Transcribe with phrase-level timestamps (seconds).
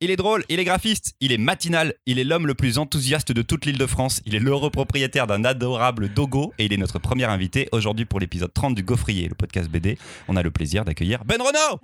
[0.00, 3.32] Il est drôle, il est graphiste, il est matinal, il est l'homme le plus enthousiaste
[3.32, 6.76] de toute l'île de France, il est l'heureux propriétaire d'un adorable dogo et il est
[6.76, 9.98] notre premier invité aujourd'hui pour l'épisode 30 du Gaufrier, le podcast BD.
[10.28, 11.80] On a le plaisir d'accueillir Ben Renaud.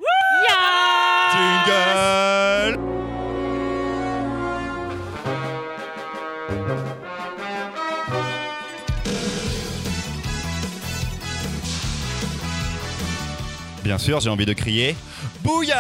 [1.32, 2.79] Jingle.
[13.83, 14.95] Bien sûr, j'ai envie de crier
[15.45, 15.76] Bouya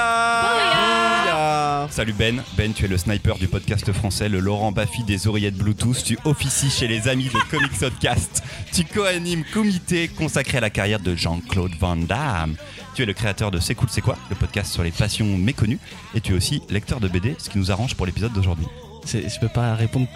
[1.90, 2.42] Salut Ben.
[2.58, 6.04] Ben, tu es le sniper du podcast français, le Laurent Baffy des oreillettes Bluetooth.
[6.04, 8.42] Tu officies chez les amis de Comics Podcast.
[8.74, 12.56] Tu co-animes Comité consacré à la carrière de Jean-Claude Van Damme.
[12.94, 15.78] Tu es le créateur de C'est cool, c'est quoi Le podcast sur les passions méconnues.
[16.14, 18.66] Et tu es aussi lecteur de BD, ce qui nous arrange pour l'épisode d'aujourd'hui.
[19.06, 20.08] Je peux pas répondre.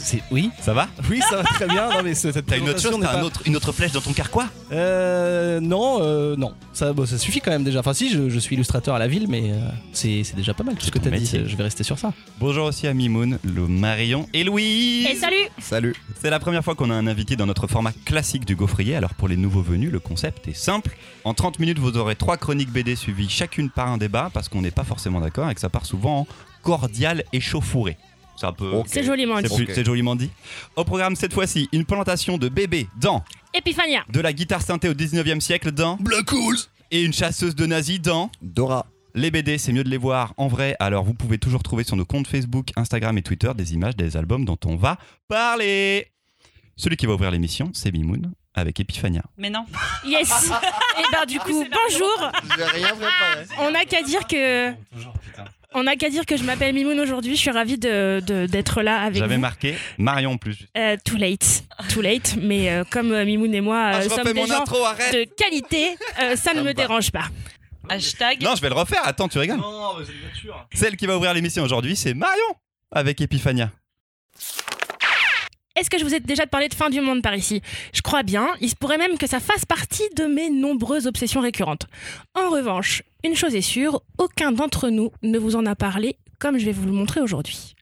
[0.00, 1.88] C'est- Oui Ça va Oui, ça va très bien.
[1.90, 5.60] Non, mais T'as une autre chose un autre- une autre flèche dans ton carquois Euh.
[5.60, 6.54] Non, euh, non.
[6.72, 7.80] Ça, bon, ça suffit quand même déjà.
[7.80, 9.56] Enfin, si, je, je suis illustrateur à la ville, mais euh,
[9.92, 11.26] c'est déjà pas mal tout ce que t'as dit.
[11.46, 12.12] Je vais rester sur ça.
[12.38, 15.94] Bonjour aussi à Mimoun, le Marion et Louis Et salut Salut.
[16.20, 18.96] C'est la première fois qu'on a un invité dans notre format classique du gaufrier.
[18.96, 20.96] Alors pour les nouveaux venus, le concept est simple.
[21.24, 24.62] En 30 minutes, vous aurez trois chroniques BD suivies chacune par un débat parce qu'on
[24.62, 26.26] n'est pas forcément d'accord et que ça part souvent en
[26.62, 27.96] cordial échauffouré.
[28.36, 28.72] C'est un peu.
[28.86, 29.66] C'est joliment C'est dit.
[29.74, 30.30] c'est joliment dit.
[30.76, 34.94] Au programme cette fois-ci, une plantation de bébés dans Epiphania de la guitare synthé au
[34.94, 36.56] 19e siècle dans Black Holes.
[36.90, 38.86] et une chasseuse de nazis dans Dora.
[39.14, 41.96] les BD, c'est mieux de les voir en vrai, alors vous pouvez toujours trouver sur
[41.96, 44.98] nos comptes Facebook, Instagram et Twitter des images des albums dont on va
[45.28, 46.08] parler.
[46.76, 49.22] Celui qui va ouvrir l'émission, c'est Bimoun avec Epiphania.
[49.38, 49.64] Mais non.
[50.06, 50.30] Yes
[50.98, 52.88] Et ben du coup, bonjour J'ai rien.
[53.60, 54.72] On n'a qu'à dire que...
[55.78, 58.80] On n'a qu'à dire que je m'appelle Mimoun aujourd'hui, je suis ravie de- de- d'être
[58.80, 59.40] là avec J'avais vous.
[59.42, 60.56] marqué Marion en plus.
[60.74, 64.20] Euh, too late, too late, mais euh, comme euh, Mimoun et moi Ah, je sommes
[64.20, 66.72] refais des mon gens intro, arrête de qualité, euh, ça ne me me va.
[66.72, 67.24] dérange pas.
[67.90, 68.40] Hashtag.
[68.42, 69.58] Non, je vais le refaire, attends, tu rigoles.
[69.58, 70.66] Non, mais c'est une voiture.
[70.72, 72.54] Celle qui va ouvrir l'émission aujourd'hui, c'est Marion
[72.90, 73.70] avec Epiphania.
[75.76, 77.60] Est-ce que je vous ai déjà parlé de fin du monde par ici?
[77.92, 81.42] Je crois bien, il se pourrait même que ça fasse partie de mes nombreuses obsessions
[81.42, 81.86] récurrentes.
[82.34, 86.58] En revanche, une chose est sûre, aucun d'entre nous ne vous en a parlé comme
[86.58, 87.74] je vais vous le montrer aujourd'hui.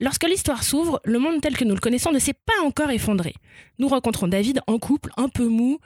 [0.00, 3.34] Lorsque l'histoire s'ouvre, le monde tel que nous le connaissons ne s'est pas encore effondré.
[3.78, 5.78] Nous rencontrons David en couple, un peu mou,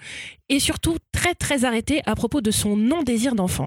[0.49, 3.67] et surtout très très arrêté à propos de son non-désir d'enfant.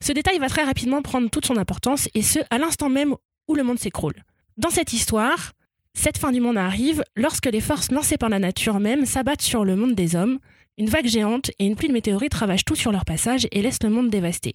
[0.00, 3.14] Ce détail va très rapidement prendre toute son importance, et ce, à l'instant même
[3.46, 4.24] où le monde s'écroule.
[4.56, 5.52] Dans cette histoire,
[5.94, 9.64] cette fin du monde arrive lorsque les forces lancées par la nature même s'abattent sur
[9.64, 10.38] le monde des hommes.
[10.76, 13.82] Une vague géante et une pluie de météorites ravagent tout sur leur passage et laissent
[13.82, 14.54] le monde dévasté.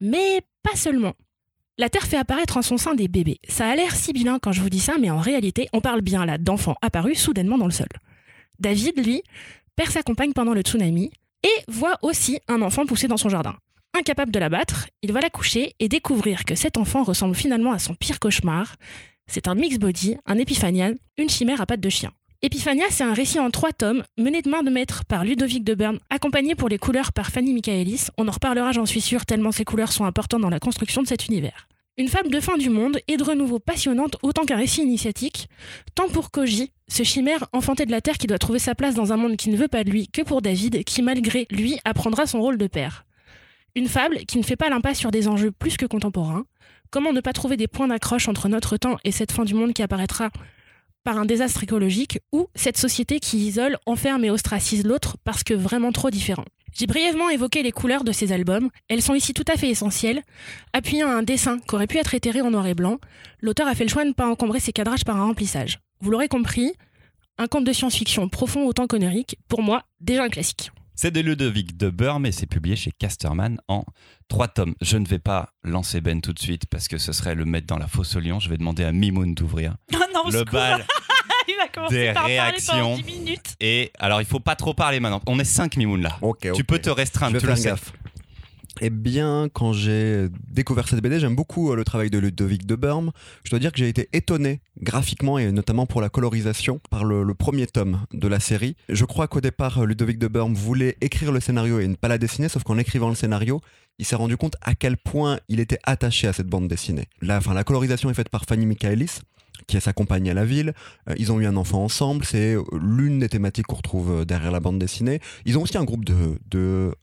[0.00, 1.14] Mais pas seulement.
[1.78, 3.38] La Terre fait apparaître en son sein des bébés.
[3.48, 6.26] Ça a l'air sibyllin quand je vous dis ça, mais en réalité, on parle bien
[6.26, 7.88] là d'enfants apparus soudainement dans le sol.
[8.58, 9.22] David, lui,
[9.76, 11.10] perd sa compagne pendant le tsunami
[11.42, 13.56] et voit aussi un enfant pousser dans son jardin.
[13.94, 17.78] Incapable de l'abattre, il va la coucher et découvrir que cet enfant ressemble finalement à
[17.78, 18.76] son pire cauchemar,
[19.26, 22.10] c'est un mix body, un épiphanial, une chimère à pattes de chien.
[22.44, 25.74] Epiphania, c'est un récit en trois tomes, mené de main de maître par Ludovic de
[25.74, 28.08] Berne, accompagné pour les couleurs par Fanny Michaelis.
[28.18, 31.06] On en reparlera, j'en suis sûre, tellement ces couleurs sont importantes dans la construction de
[31.06, 31.68] cet univers.
[31.98, 35.48] Une fable de fin du monde et de renouveau passionnante autant qu'un récit initiatique,
[35.94, 39.12] tant pour Koji, ce chimère enfanté de la Terre qui doit trouver sa place dans
[39.12, 42.26] un monde qui ne veut pas de lui, que pour David, qui malgré lui apprendra
[42.26, 43.04] son rôle de père.
[43.76, 46.44] Une fable qui ne fait pas l'impasse sur des enjeux plus que contemporains,
[46.92, 49.72] Comment ne pas trouver des points d'accroche entre notre temps et cette fin du monde
[49.72, 50.28] qui apparaîtra
[51.04, 55.54] par un désastre écologique ou cette société qui isole, enferme et ostracise l'autre parce que
[55.54, 56.44] vraiment trop différent
[56.74, 58.68] J'ai brièvement évoqué les couleurs de ces albums.
[58.88, 60.22] Elles sont ici tout à fait essentielles.
[60.74, 62.98] Appuyant un dessin qui aurait pu être éthéré en noir et blanc,
[63.40, 65.78] l'auteur a fait le choix de ne pas encombrer ses cadrages par un remplissage.
[66.02, 66.72] Vous l'aurez compris,
[67.38, 70.72] un conte de science-fiction profond autant qu'onérique, pour moi, déjà un classique.
[70.94, 73.84] C'est de Ludovic de Burme et c'est publié chez Casterman en
[74.28, 74.74] trois tomes.
[74.82, 77.66] Je ne vais pas lancer Ben tout de suite parce que ce serait le mettre
[77.66, 78.38] dans la fosse au lion.
[78.40, 80.84] Je vais demander à Mimoun d'ouvrir Oh non, le bal.
[81.48, 82.74] Il va commencer des par réactions.
[82.74, 83.56] pendant 10 minutes.
[83.58, 85.20] Et alors, il faut pas trop parler maintenant.
[85.26, 86.16] On est cinq Mimoun là.
[86.54, 87.68] Tu peux te Je restreindre, vais tu le faire sais.
[87.70, 87.92] gaffe.
[88.84, 92.74] Eh bien, quand j'ai découvert cette BD, j'aime beaucoup euh, le travail de Ludovic de
[92.74, 93.12] Burme.
[93.44, 97.32] Je dois dire que j'ai été étonné graphiquement et notamment pour la colorisation par le,
[97.32, 98.74] premier tome de la série.
[98.88, 102.08] Je crois qu'au départ, euh, Ludovic de Burme voulait écrire le scénario et ne pas
[102.08, 103.60] la dessiner, sauf qu'en écrivant le scénario,
[104.00, 107.06] il s'est rendu compte à quel point il était attaché à cette bande dessinée.
[107.20, 109.20] La, enfin, la colorisation est faite par Fanny Michaelis,
[109.68, 110.74] qui est sa compagne à la ville.
[111.08, 114.58] Euh, ils ont eu un enfant ensemble, c'est l'une des thématiques qu'on retrouve derrière la
[114.58, 115.20] bande dessinée.
[115.44, 116.96] Ils ont aussi un groupe de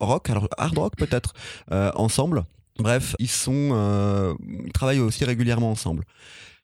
[0.00, 1.34] rock, alors hard rock peut-être,
[1.72, 2.44] euh, ensemble.
[2.78, 4.34] Bref, ils sont, euh,
[4.66, 6.04] ils travaillent aussi régulièrement ensemble.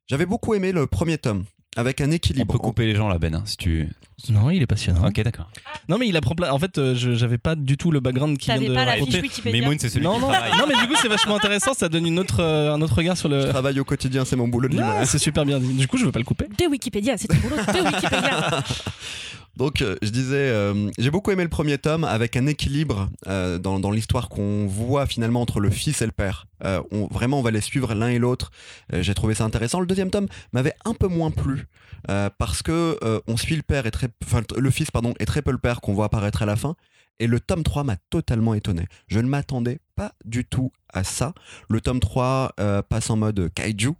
[0.09, 1.45] J'avais beaucoup aimé le premier tome
[1.77, 2.51] avec un On équilibre.
[2.55, 3.89] peut couper les gens là, Ben, hein, si tu.
[4.31, 5.07] Non, il est passionnant.
[5.07, 5.51] Ok, d'accord.
[5.91, 6.51] Non, mais il apprend plein.
[6.51, 8.95] En fait, euh, je- j'avais pas du tout le background qui vient de pas la
[8.97, 10.53] fiche Wikipédia Mimoun, c'est celui Non, qui non, travaille.
[10.59, 11.75] non, mais du coup, c'est vachement intéressant.
[11.75, 13.49] Ça donne une autre, euh, un autre regard sur Je le.
[13.51, 15.75] travaille au quotidien, c'est mon boulot de Ah, c'est super bien dit.
[15.75, 16.47] Du coup, je veux pas le couper.
[16.59, 18.63] De Wikipédia, c'est ton boulot de Wikipédia.
[19.57, 23.59] Donc, euh, je disais, euh, j'ai beaucoup aimé le premier tome avec un équilibre euh,
[23.59, 26.47] dans, l'histoire qu'on voit finalement entre le fils et le père.
[26.91, 28.51] On, vraiment, on va les suivre l'un et l'autre.
[28.93, 29.81] J'ai trouvé ça intéressant.
[29.81, 31.67] Le deuxième tome m'avait un peu moins plu
[32.07, 34.09] parce que on suit le père et très,
[34.57, 36.75] le fils pardon et très peu le père qu'on voit apparaître à la fin.
[37.19, 38.87] Et le tome 3 m'a totalement étonné.
[39.09, 41.33] Je ne m'attendais pas du tout à ça.
[41.69, 43.95] Le tome 3 euh, passe en mode kaiju.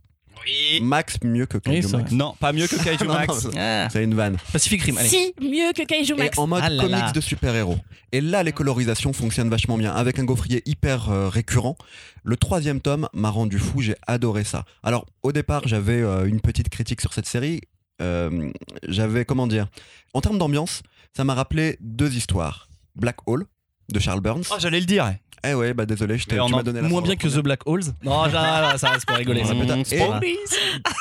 [0.83, 2.13] Max mieux que kaiju Max.
[2.13, 3.49] Non, pas mieux que Kaiju Max.
[3.57, 4.37] Ah, C'est une vanne.
[4.53, 5.09] Pacific Rim, allez.
[5.09, 6.39] si, mieux que Kaiju Et Max.
[6.39, 7.13] en mode Ah là comics là.
[7.13, 7.79] de super-héros.
[8.13, 11.77] Et là, les colorisations fonctionnent vachement bien, avec un gaufrier hyper euh, récurrent.
[12.25, 14.65] Le troisième tome m'a rendu fou, j'ai adoré ça.
[14.83, 17.61] Alors, au départ, j'avais euh, une petite critique sur cette série.
[18.03, 18.51] Euh,
[18.89, 19.69] j'avais, comment dire,
[20.15, 20.83] en termes d'ambiance,
[21.17, 22.69] ça m'a rappelé deux histoires.
[22.95, 23.47] Black Hole,
[23.93, 24.43] de Charles Burns.
[24.51, 25.15] Oh, j'allais le dire.
[25.45, 27.85] Eh ouais, bah désolé, je t'ai donné la Moins bien que The Black Holes.
[28.03, 29.45] Non, ça, ça reste pour rigoler.
[29.45, 30.37] Mmh, Et-.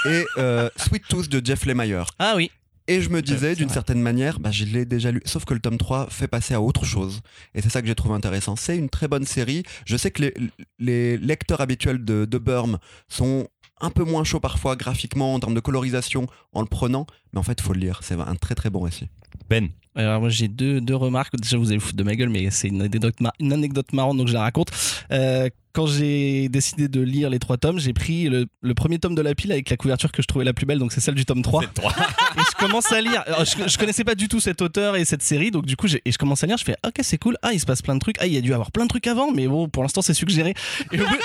[0.10, 2.06] Et euh, Sweet Tooth de Jeff Lemire.
[2.20, 2.52] Ah oui.
[2.88, 5.20] Et je me disais, d'une certaine manière, bah, je l'ai déjà lu.
[5.26, 7.22] Sauf que le tome 3 fait passer à autre chose.
[7.56, 8.56] Et c'est ça que j'ai trouvé intéressant.
[8.56, 9.64] C'est une très bonne série.
[9.86, 10.34] Je sais que les,
[10.78, 12.78] les lecteurs habituels de, de Burm
[13.08, 13.48] sont
[13.82, 17.08] un peu moins chauds parfois graphiquement en termes de colorisation en le prenant.
[17.34, 18.02] Mais en fait, faut le lire.
[18.04, 19.10] C'est un très très bon récit.
[19.50, 21.36] Ben, Alors moi j'ai deux, deux remarques.
[21.40, 24.18] Déjà vous allez vous foutre de ma gueule, mais c'est une anecdote, une anecdote marrante
[24.18, 24.70] donc je la raconte.
[25.12, 29.14] Euh, quand j'ai décidé de lire les trois tomes, j'ai pris le, le premier tome
[29.14, 31.16] de la pile avec la couverture que je trouvais la plus belle, donc c'est celle
[31.16, 31.64] du tome 3.
[31.64, 31.92] c'est toi.
[32.38, 33.24] Et je commence à lire.
[33.28, 35.88] Alors, je, je connaissais pas du tout cet auteur et cette série, donc du coup,
[35.88, 36.58] et je commence à lire.
[36.58, 37.36] Je fais, ok, c'est cool.
[37.42, 38.16] Ah, il se passe plein de trucs.
[38.20, 40.14] Ah, il y a dû avoir plein de trucs avant, mais bon, pour l'instant, c'est
[40.14, 40.54] suggéré.
[40.94, 41.18] Et au bout,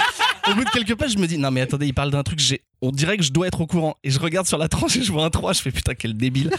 [0.50, 2.40] au bout de quelques pages, je me dis, non, mais attendez, il parle d'un truc.
[2.82, 3.96] On dirait que je dois être au courant.
[4.02, 5.52] Et je regarde sur la tranche et je vois un 3.
[5.52, 6.50] Je fais, putain, quel débile.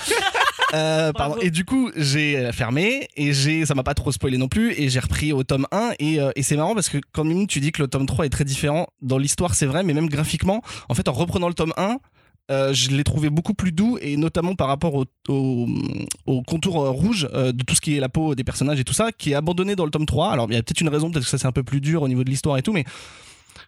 [0.74, 1.38] Euh, pardon.
[1.42, 4.74] Et du coup, j'ai euh, fermé et j'ai, ça m'a pas trop spoilé non plus.
[4.80, 5.92] Et j'ai repris au tome 1.
[6.00, 8.26] Et, euh, et c'est marrant parce que quand même tu dis que le tome 3
[8.26, 11.54] est très différent dans l'histoire, c'est vrai, mais même graphiquement, en fait, en reprenant le
[11.54, 11.98] tome 1,
[12.52, 15.70] euh, je l'ai trouvé beaucoup plus doux et notamment par rapport au, au,
[16.26, 18.84] au contour euh, rouge euh, de tout ce qui est la peau des personnages et
[18.84, 20.32] tout ça, qui est abandonné dans le tome 3.
[20.32, 22.02] Alors il y a peut-être une raison, peut-être que ça c'est un peu plus dur
[22.02, 22.84] au niveau de l'histoire et tout, mais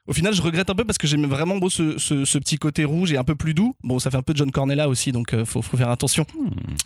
[0.07, 2.57] au final je regrette un peu parce que j'aimais vraiment beau ce, ce, ce petit
[2.57, 3.75] côté rouge et un peu plus doux.
[3.83, 6.25] Bon, ça fait un peu John Cornella aussi, donc euh, faut, faut faire attention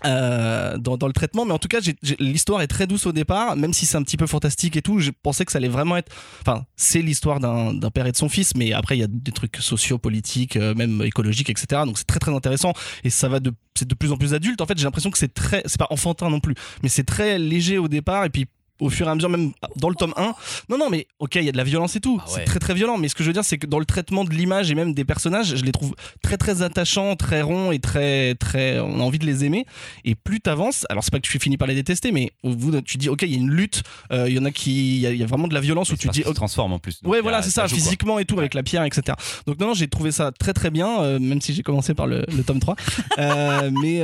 [0.06, 1.46] euh, dans, dans le traitement.
[1.46, 1.80] Mais en tout cas,
[2.20, 5.00] l'histoire est très douce au départ, même si c'est un petit peu fantastique et tout.
[5.00, 6.12] Je pensais que ça allait vraiment être.
[6.42, 9.08] Enfin, c'est l'histoire d'un d'un père et de son fils, mais après, il y a
[9.10, 11.84] des trucs sociaux, politiques, euh, même écologiques, etc.
[11.86, 12.74] Donc c'est très très intéressant
[13.04, 13.52] et ça va de.
[13.76, 14.60] C'est de plus en plus adulte.
[14.62, 15.62] En fait, j'ai l'impression que c'est très.
[15.66, 18.46] C'est pas enfantin non plus, mais c'est très léger au départ et puis.
[18.80, 20.34] Au fur et à mesure, même dans le tome 1.
[20.70, 22.20] Non, non, mais ok, il y a de la violence et tout.
[22.22, 22.98] Ah C'est très très violent.
[22.98, 24.94] Mais ce que je veux dire, c'est que dans le traitement de l'image et même
[24.94, 28.80] des personnages, je les trouve très très attachants, très ronds et très très.
[28.80, 29.66] On a envie de les aimer.
[30.06, 32.72] Et plus t'avances, alors c'est pas que tu finis par les détester, mais au bout
[32.72, 34.96] de- tu dis ok, il y a une lutte, euh, il y en a qui,
[34.98, 36.74] il y, a- il y a vraiment de la violence où tu dis se transforme
[36.74, 37.00] en plus.
[37.04, 37.70] Ouais, voilà, c'est ça, quoi.
[37.70, 39.18] physiquement et tout, avec la pierre, etc.
[39.48, 42.06] Donc, non, non, j'ai trouvé ça très très bien, euh, même si j'ai commencé par
[42.08, 42.76] le, le tome 3.
[43.20, 43.96] Euh, mais,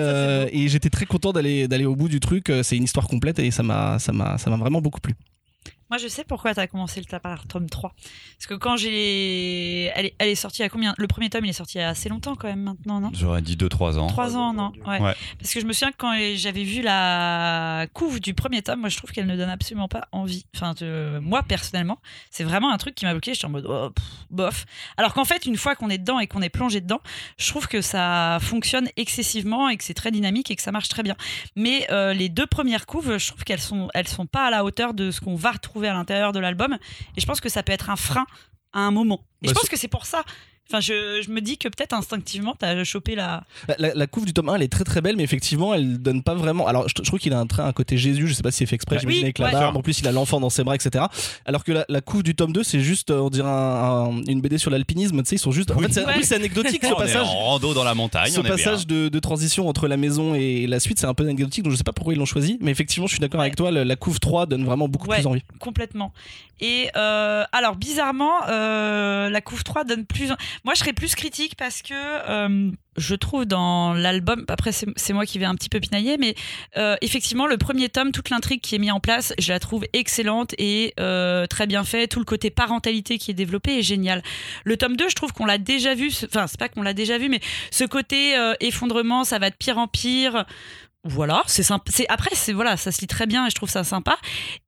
[0.51, 2.51] et j'étais très content d'aller d'aller au bout du truc.
[2.63, 5.15] C'est une histoire complète et ça m'a ça m'a ça m'a vraiment beaucoup plu.
[5.93, 7.93] Moi, je sais pourquoi tu as commencé le par tome 3.
[8.35, 9.91] Parce que quand j'ai.
[9.93, 10.95] Elle est, elle est sortie à combien?
[10.97, 13.11] Le premier tome, il est sorti il y a assez longtemps quand même maintenant, non?
[13.13, 14.07] J'aurais dit 2-3 ans.
[14.07, 14.99] 3 ans, non ouais.
[14.99, 15.13] Ouais.
[15.37, 18.89] Parce que je me souviens que quand j'avais vu la couve du premier tome, moi
[18.89, 20.47] je trouve qu'elle ne donne absolument pas envie.
[20.55, 21.99] Enfin, de- moi personnellement,
[22.31, 23.35] c'est vraiment un truc qui m'a bloqué.
[23.35, 24.65] J'étais en mode oh, pff, bof.
[24.97, 27.01] Alors qu'en fait, une fois qu'on est dedans et qu'on est plongé dedans,
[27.37, 30.89] je trouve que ça fonctionne excessivement et que c'est très dynamique et que ça marche
[30.89, 31.15] très bien.
[31.55, 34.65] Mais euh, les deux premières couves, je trouve qu'elles sont, elles sont pas à la
[34.65, 36.77] hauteur de ce qu'on va retrouver à l'intérieur de l'album.
[37.15, 38.25] Et je pense que ça peut être un frein
[38.73, 39.25] à un moment.
[39.41, 40.23] Et Bah, je pense que c'est pour ça.
[40.69, 43.43] Enfin, je, je me dis que peut-être instinctivement, t'as chopé la.
[43.67, 45.97] La, la- la couve du tome 1, elle est très très belle, mais effectivement, elle
[46.01, 46.67] donne pas vraiment.
[46.67, 48.59] Alors, je, je trouve qu'il a un trait, un côté Jésus, je sais pas si
[48.59, 49.51] c'est fait exprès, j'imagine, Oui, avec la ouais.
[49.51, 49.75] barbe.
[49.77, 51.05] En plus, il a l'enfant dans ses bras, etc.
[51.45, 54.23] Alors que la, la couve du tome 2, c'est juste, euh, on dirait un- un-
[54.23, 55.69] une BD sur l'alpinisme, tu sais, ils sont juste.
[55.71, 55.85] En Oui.
[55.85, 56.13] fait, c'est en Ouais.
[56.15, 57.27] plus, c'est anecdotique ce On est passage.
[57.27, 58.55] en rando dans la montagne, ce on est bien.
[58.55, 61.73] passage de, de transition entre la maison et la suite, c'est un peu anecdotique, donc
[61.73, 63.45] je sais pas pourquoi ils l'ont choisi, mais effectivement, je suis d'accord Ouais.
[63.47, 65.17] avec toi, la couve 3 donne vraiment beaucoup Ouais.
[65.17, 65.43] plus envie.
[65.59, 66.13] Complètement.
[66.61, 70.29] Et euh, alors, bizarrement, euh, la couve 3 donne plus.
[70.63, 74.45] Moi, je serais plus critique parce que euh, je trouve dans l'album.
[74.47, 76.35] Après, c'est moi qui vais un petit peu pinailler, mais
[76.77, 79.85] euh, effectivement, le premier tome, toute l'intrigue qui est mise en place, je la trouve
[79.93, 82.07] excellente et euh, très bien fait.
[82.07, 84.21] Tout le côté parentalité qui est développé est génial.
[84.63, 86.11] Le tome 2, je trouve qu'on l'a déjà vu.
[86.25, 87.39] Enfin, c'est pas qu'on l'a déjà vu, mais
[87.71, 90.45] ce côté euh, effondrement, ça va de pire en pire.
[91.05, 91.83] Voilà, c'est sympa.
[91.93, 94.17] C'est après, c'est voilà, ça se lit très bien et je trouve ça sympa.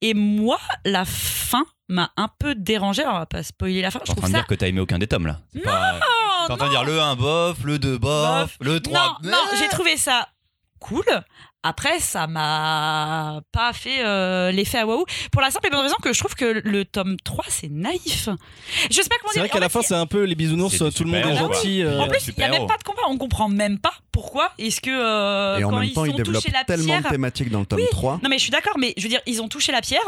[0.02, 3.02] Et moi, la fin m'a un peu dérangé.
[3.04, 4.00] Alors, on va pas spoiler la fin.
[4.06, 4.38] Je en train de ça.
[4.40, 5.40] dire que t'as aimé aucun des tomes là.
[5.54, 6.00] Non pas-
[6.48, 9.38] T'es en train de dire le 1 bof, le 2 bof, le 3 Non, non,
[9.58, 10.28] j'ai trouvé ça
[10.80, 11.06] cool.
[11.68, 15.04] Après, ça m'a pas fait euh, l'effet à waouh.
[15.32, 18.30] Pour la simple et bonne raison que je trouve que le tome 3, c'est naïf.
[18.92, 19.42] Je sais pas comment C'est dire.
[19.42, 21.82] vrai qu'à la fin, c'est un peu les bisounours, tout le monde est gentil.
[21.82, 23.02] euh, En plus, il n'y a même pas de combat.
[23.10, 26.06] On comprend même pas pourquoi est-ce que euh, Et en quand même ils temps, ont
[26.06, 27.02] il développe touché la tellement pierre.
[27.04, 27.88] de thématiques dans le tome Oui.
[27.92, 28.20] 3.
[28.24, 30.00] Non mais je suis d'accord, mais je veux dire, ils ont touché la pierre,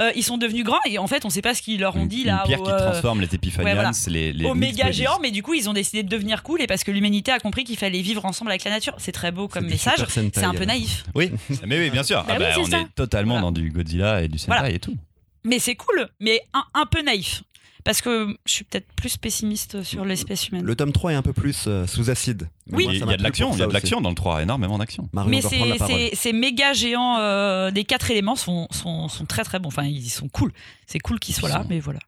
[0.00, 2.00] euh, ils sont devenus grands et en fait, on sait pas ce qu'ils leur ont
[2.02, 3.90] Une, dit une là pierre au, qui euh, transforme les Epiphanians, ouais, voilà.
[4.08, 6.62] les, les au méga Mixed géant, mais du coup, ils ont décidé de devenir cool
[6.62, 8.94] et parce que l'humanité a compris qu'il fallait vivre ensemble avec la nature.
[8.98, 10.04] C'est très beau comme message.
[10.08, 10.66] C'est un peu alors.
[11.14, 11.30] Oui,
[11.66, 12.18] mais oui, bien sûr.
[12.26, 12.80] Bah Ah oui, bah, on ça.
[12.80, 13.42] est totalement Voilà.
[13.46, 14.74] dans du Godzilla et du Sentai Voilà.
[14.74, 14.96] et tout.
[15.44, 17.42] mais c'est cool, mais un, un peu naïf.
[17.84, 20.64] Parce que je suis peut-être plus pessimiste sur l'espèce humaine.
[20.64, 22.48] Le tome 3 est un peu plus euh, sous acide.
[22.68, 22.84] Mais Oui.
[22.84, 24.78] moi, il y a de l'action, il y a de l'action dans le 3, énormément
[24.78, 25.06] d'action.
[25.26, 29.68] Mais ces, méga géants euh, des quatre éléments sont, sont, sont très très bons.
[29.68, 30.50] Enfin, ils sont cool.
[30.86, 32.00] C'est cool qu'ils soient là, sont- mais voilà.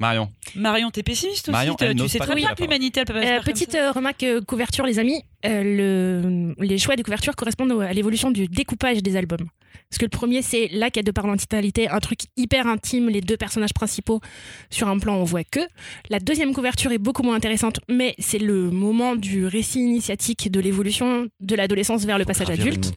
[0.00, 1.52] Marion, Marion, t'es pessimiste aussi.
[1.52, 3.78] Marion, Tu- sais très bien que l'humanité, elle peut pas se Euh, petite ça.
[3.88, 5.22] euh, remarque euh, couverture, les amis.
[5.46, 9.46] Euh, le, les choix de couverture correspondent au- à l'évolution du découpage des albums.
[9.90, 13.36] Parce que le premier, c'est la quête de parentalité, un truc hyper intime, les deux
[13.36, 14.20] personnages principaux
[14.70, 15.60] sur un plan, on voit que.
[16.10, 20.58] La deuxième couverture est beaucoup moins intéressante, mais c'est le moment du récit initiatique de
[20.58, 22.92] l'évolution de l'adolescence vers le passage adulte.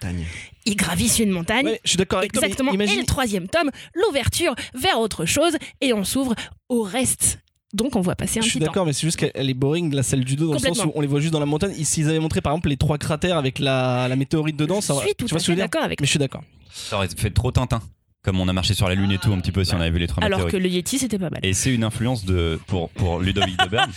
[0.67, 1.65] Ils gravissent une montagne.
[1.65, 2.41] Ouais, je suis d'accord avec toi.
[2.41, 2.71] mais Exactement.
[2.71, 6.35] Et Imagine, le troisième tome, l'ouverture vers autre chose, et on s'ouvre
[6.69, 7.39] au reste.
[7.73, 10.01] Donc on voit passer un je suis d'accord, mais c'est juste qu'elle est boring, la
[10.03, 11.73] celle du dos, dans le sens où on les voit juste dans la montagne.
[11.77, 14.93] Et S'ils avaient montré par exemple les trois cratères avec la, la météorite dedans, ça
[14.93, 16.43] Je va- suis tout tu vois à fait d'accord avec Mais je suis d'accord.
[16.71, 17.81] ça aurait fait trop Tintin.
[18.23, 19.91] Comme on a marché sur la lune et tout, un petit peu, si on avait
[19.91, 20.57] vu les trois Alors météorites.
[20.57, 21.39] que le Yeti, c'était pas mal.
[21.43, 23.91] Et c'est une influence de pour, pour Ludovic de Berne.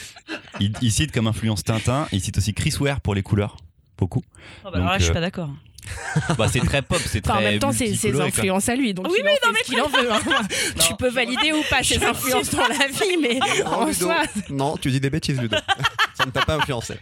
[0.60, 3.56] Il, il cite comme influence Tintin, il cite aussi Chris Ware pour les couleurs.
[3.98, 4.22] Beaucoup.
[4.64, 5.50] Oh, bah alors là, donc, je suis euh, pas d'accord.
[6.38, 7.32] Bah, c'est très pop, c'est très.
[7.32, 8.94] Enfin, en même temps, c'est ses influences à lui.
[8.94, 10.12] Donc Oui, il mais en fait ce qu'il en veut.
[10.12, 10.20] hein.
[10.86, 14.06] tu peux valider ou pas ses influences dans la vie, mais Non, en Ludo.
[14.06, 14.22] soi.
[14.50, 15.56] Non, tu dis des bêtises, Ludo.
[16.14, 16.94] ça ne t'a pas influencé.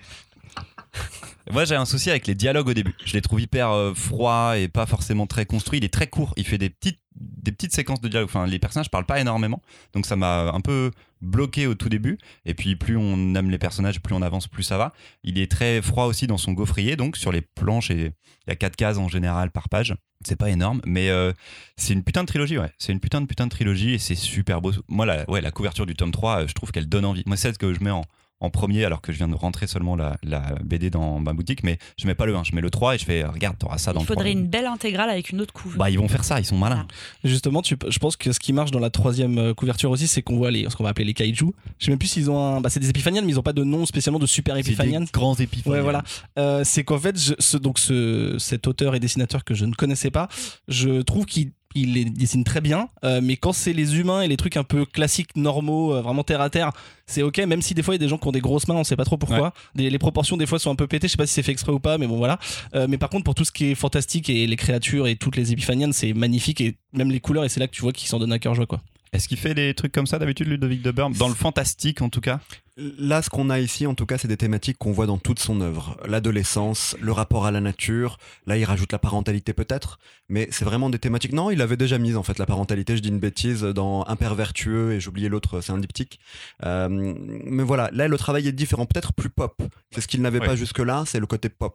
[1.51, 2.95] Moi, j'ai un souci avec les dialogues au début.
[3.05, 5.79] Je les trouve hyper euh, froids et pas forcément très construits.
[5.79, 6.35] Il est très court.
[6.37, 8.29] Il fait des petites, des petites séquences de dialogue.
[8.29, 9.63] Enfin, les personnages parlent pas énormément.
[9.95, 10.91] Donc, ça m'a un peu
[11.23, 12.19] bloqué au tout début.
[12.45, 14.93] Et puis, plus on aime les personnages, plus on avance, plus ça va.
[15.25, 16.97] Il est très froid aussi dans son gaufrier.
[16.97, 18.13] Donc, sur les planches, il
[18.47, 19.95] y a quatre cases en général par page.
[20.27, 21.33] C'est pas énorme, mais euh,
[21.77, 22.73] c'est une putain de trilogie, ouais.
[22.79, 24.73] C'est une putain de putain de trilogie et c'est super beau.
[24.89, 27.23] Moi, la, ouais, la couverture du tome 3, euh, je trouve qu'elle donne envie.
[27.25, 28.03] Moi, c'est ce que je mets en,
[28.41, 31.63] en premier alors que je viens de rentrer seulement la, la BD dans ma boutique,
[31.65, 33.59] mais je mets pas le 1, je mets le 3 et je fais euh, regarde,
[33.59, 34.41] t'auras ça dans Il faudrait 3.
[34.41, 35.77] une belle intégrale avec une autre couve.
[35.77, 36.87] Bah, ils vont faire ça, ils sont malins.
[37.25, 40.23] Justement, tu, je pense que ce qui marche dans la troisième euh, couverture aussi, c'est
[40.23, 41.47] qu'on voit les, ce qu'on va appeler les kaiju.
[41.79, 42.61] Je sais même plus s'ils ont un.
[42.61, 45.01] Bah, c'est des épiphanians, mais ils ont pas de nom spécialement de super C'est épiphanians.
[45.01, 45.75] des grands épiphanies.
[45.75, 46.05] Ouais, voilà.
[46.39, 49.75] Euh, c'est qu'en fait, je- ce, donc ce, cet auteur et dessinateur que je ne
[49.75, 50.29] connaissais pas,
[50.69, 54.29] je trouve qu'il il les dessine très bien, euh, mais quand c'est les humains et
[54.29, 56.73] les trucs un peu classiques, normaux, euh, vraiment terre à terre,
[57.07, 58.67] c'est ok, même si des fois il y a des gens qui ont des grosses
[58.69, 59.53] mains, on sait pas trop pourquoi.
[59.75, 61.53] Des- les proportions des fois sont un peu pétées, je sais pas si c'est fait
[61.53, 62.39] exprès ou pas, mais bon voilà.
[62.75, 65.37] Euh, mais par contre, pour tout ce qui est fantastique et les créatures et toutes
[65.37, 68.09] les épiphaniennes, c'est magnifique et même les couleurs, et c'est là que tu vois qu'ils
[68.09, 68.81] s'en donnent à cœur joie quoi.
[69.13, 72.09] Est-ce qu'il fait des trucs comme ça d'habitude, Ludovic de Burm Dans le fantastique en
[72.11, 72.41] tout cas?
[72.77, 75.41] Là, ce qu'on a ici, en tout cas, c'est des thématiques qu'on voit dans toute
[75.41, 75.97] son œuvre.
[76.07, 78.19] L'adolescence, le rapport à la nature.
[78.47, 79.99] Là, il rajoute la parentalité peut-être,
[80.29, 81.33] mais c'est vraiment des thématiques.
[81.33, 82.97] Non, il avait déjà mis en fait la parentalité.
[82.97, 86.21] Je dis une bêtise dans Un père vertueux et oublié l'autre, c'est un diptyque.
[86.65, 89.61] Euh, mais voilà, là, le travail est différent, peut-être plus pop.
[89.91, 90.47] C'est ce qu'il n'avait Ouais.
[90.47, 91.75] pas jusque-là, c'est le côté pop.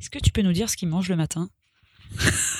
[0.00, 1.50] Est-ce que tu peux nous dire ce qu'il mange le matin?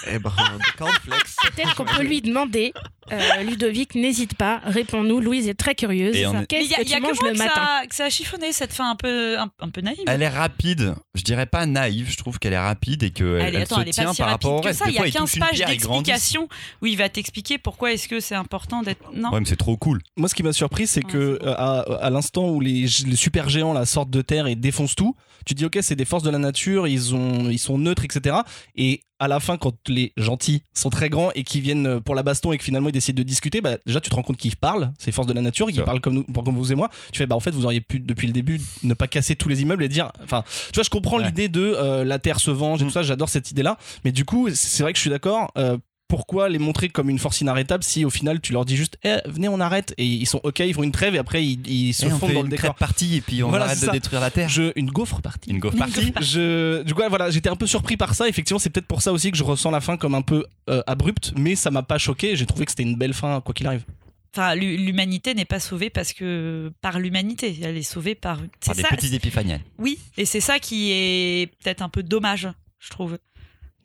[0.07, 0.33] Eh ben,
[0.79, 1.21] cornflakes.
[1.55, 2.73] Peut-être qu'on peut lui demander.
[3.13, 5.21] Euh, Ludovic, n'hésite pas, réponds-nous.
[5.21, 6.15] Louise est très curieuse.
[6.49, 7.55] Qu'est-ce y a, que il y a tu que manges moi le que matin?
[7.55, 10.05] ça, que ça a chiffonné cette fin un peu, un, un peu naïve.
[10.07, 13.67] Elle est rapide, je dirais pas naïve, je trouve qu'elle est rapide et qu'elle Elle
[13.67, 14.83] se elle est tient si par rapport au reste.
[14.87, 16.49] Il y a fois, 15 touche une pages d'explications
[16.83, 19.03] où il va t'expliquer pourquoi est-ce que c'est important d'être.
[19.13, 19.31] Non.
[19.31, 20.01] Ouais, mais c'est trop cool.
[20.17, 23.17] Moi, ce qui m'a surpris, c'est Ouais, que euh, à, à l'instant où les, les
[23.17, 25.17] super géants là, sortent de terre et défoncent tout,
[25.47, 28.37] tu dis ok, c'est des forces de la nature, ils, ont, ils sont neutres, etc.
[28.77, 32.23] Et à la fin, quand les gentils sont très grands et qui viennent pour la
[32.23, 34.57] baston et que finalement ils décident de discuter, bah, déjà tu te rends compte qu'ils
[34.57, 36.89] parlent, ces forces de la nature, C'est qu'ils parlent comme, nous, comme vous et moi.
[37.13, 39.49] Tu fais bah en fait vous auriez pu depuis le début ne pas casser tous
[39.49, 41.27] les immeubles et dire, enfin, tu vois, je comprends Ouais.
[41.27, 42.89] l'idée de euh, la terre se venge et Mm.
[42.89, 43.77] tout ça, j'adore cette idée là.
[44.05, 45.51] Mais du coup, c'est vrai que je suis d'accord.
[45.59, 45.77] euh,
[46.11, 49.17] pourquoi les montrer comme une force inarrêtable si au final tu leur dis juste Eh,
[49.27, 51.95] venez on arrête et ils sont ok ils font une trêve et après ils, ils
[51.95, 53.81] se Et on fondent fait dans le une décor partie et puis on Voilà, arrête
[53.81, 54.49] de détruire la terre.
[54.51, 56.13] je, une gaufre partie Une gaufre partie.
[56.21, 59.13] je du coup voilà j'étais un peu surpris par ça effectivement c'est peut-être pour ça
[59.13, 61.97] aussi que je ressens la fin comme un peu euh, abrupte mais ça m'a pas
[61.99, 63.85] choqué j'ai trouvé que c'était une belle fin quoi qu'il arrive
[64.33, 68.39] Enfin, l'hu- l'humanité n'est pas sauvée parce que par l'humanité, elle est sauvée par.
[68.65, 68.89] Par des ça.
[68.91, 69.61] petits épiphaniels.
[69.77, 72.49] Oui, et c'est ça qui est peut-être un peu dommage,
[72.79, 73.19] je trouve.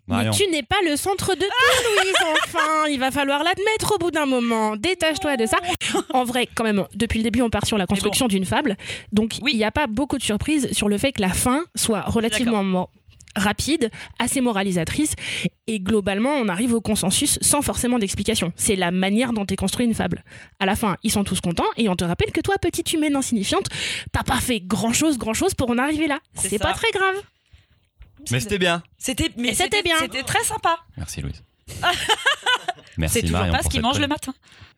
[0.08, 3.98] Mais tu n'es pas le centre de tout, Louise, enfin Il va falloir l'admettre au
[3.98, 4.76] bout d'un moment.
[4.76, 5.58] Détache-toi de ça.
[6.14, 8.78] En vrai, quand même, depuis le début, on part sur la construction d'une fable.
[9.12, 9.52] Donc, Oui.
[9.54, 12.90] il n'y a pas beaucoup de surprises sur le fait que la fin soit relativement
[13.38, 15.14] rapide, assez moralisatrice,
[15.68, 18.54] et globalement, on arrive au consensus sans forcément d'explication.
[18.56, 20.24] C'est la manière dont est construite une fable.
[20.60, 23.16] À la fin, ils sont tous contents, et on te rappelle que toi, petite humaine
[23.16, 23.66] insignifiante,
[24.14, 26.20] t'as pas fait grand-chose, grand-chose pour en arriver là.
[26.34, 27.16] C'est pas très grave.
[28.32, 28.82] Mais c'était bien.
[28.98, 29.98] C'était, mais c'était bien.
[30.00, 30.78] C'était très sympa.
[30.98, 31.44] Merci Louise.
[32.98, 34.34] Merci C'est toujours Marion pas ce qu'il mange le matin.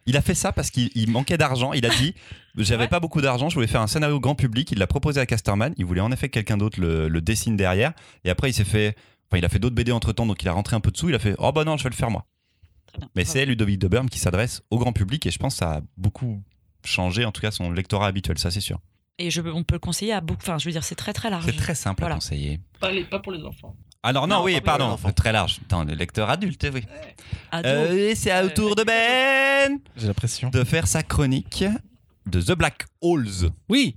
[0.06, 1.74] Il a fait ça parce qu'il il manquait d'argent.
[1.74, 2.16] Il a dit
[2.58, 2.88] J'avais Ouais.
[2.88, 4.72] pas beaucoup d'argent, je voulais faire un scénario grand public.
[4.72, 5.74] Il l'a proposé à Casterman.
[5.78, 7.94] Il voulait en effet que quelqu'un d'autre le, le dessine derrière.
[8.24, 8.96] Et après, il s'est fait.
[9.30, 10.98] Enfin, il a fait d'autres BD entre temps, donc il a rentré un peu de
[10.98, 11.10] sous.
[11.10, 12.26] Il a fait Oh bah non, je vais le faire moi.
[12.88, 13.10] Très bien.
[13.16, 15.72] Mais c'est Ludovic de Berme qui s'adresse au grand public et je pense que ça
[15.74, 16.42] a beaucoup
[16.86, 18.80] changé, en tout cas son lectorat habituel, ça c'est sûr.
[19.20, 20.42] Et je, on peut le conseiller à beaucoup.
[20.44, 21.46] Enfin, je veux dire, c'est très très large.
[21.46, 22.16] C'est très simple Voilà.
[22.16, 22.60] à conseiller.
[22.80, 23.76] Pas, pour les enfants.
[24.04, 25.60] Alors non, Non, oui, pas pour pardon, les très large.
[25.66, 26.84] Attends, le lecteur adulte, oui.
[27.54, 30.50] Euh, et c'est à Euh, tour de Ben J'ai l'impression.
[30.50, 31.66] de faire sa chronique
[32.28, 33.50] de The Black Holes.
[33.70, 33.96] Oui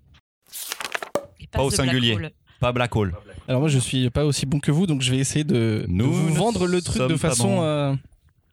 [1.39, 2.17] Et pas au Black singulier.
[2.61, 3.15] Pas Black Hole.
[3.49, 5.87] Alors moi je suis pas aussi bon que vous, donc je vais essayer de, de
[5.89, 7.95] Nous vous vendre le truc de pas façon euh,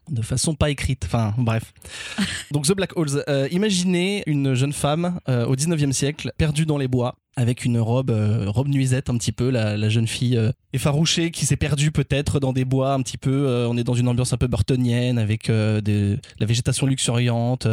[0.10, 1.04] de façon pas écrite.
[1.06, 1.74] Enfin bref.
[2.52, 3.24] donc The Black Holes.
[3.28, 7.80] Euh, imaginez une jeune femme euh, au 19e siècle perdue dans les bois avec une
[7.80, 10.40] robe euh, robe nuisette un petit peu la, la jeune fille
[10.74, 14.08] effarouchée qui s'est perdue peut-être dans des bois un petit peu on est dans une
[14.08, 17.68] ambiance un peu burtonienne avec des- la végétation luxuriante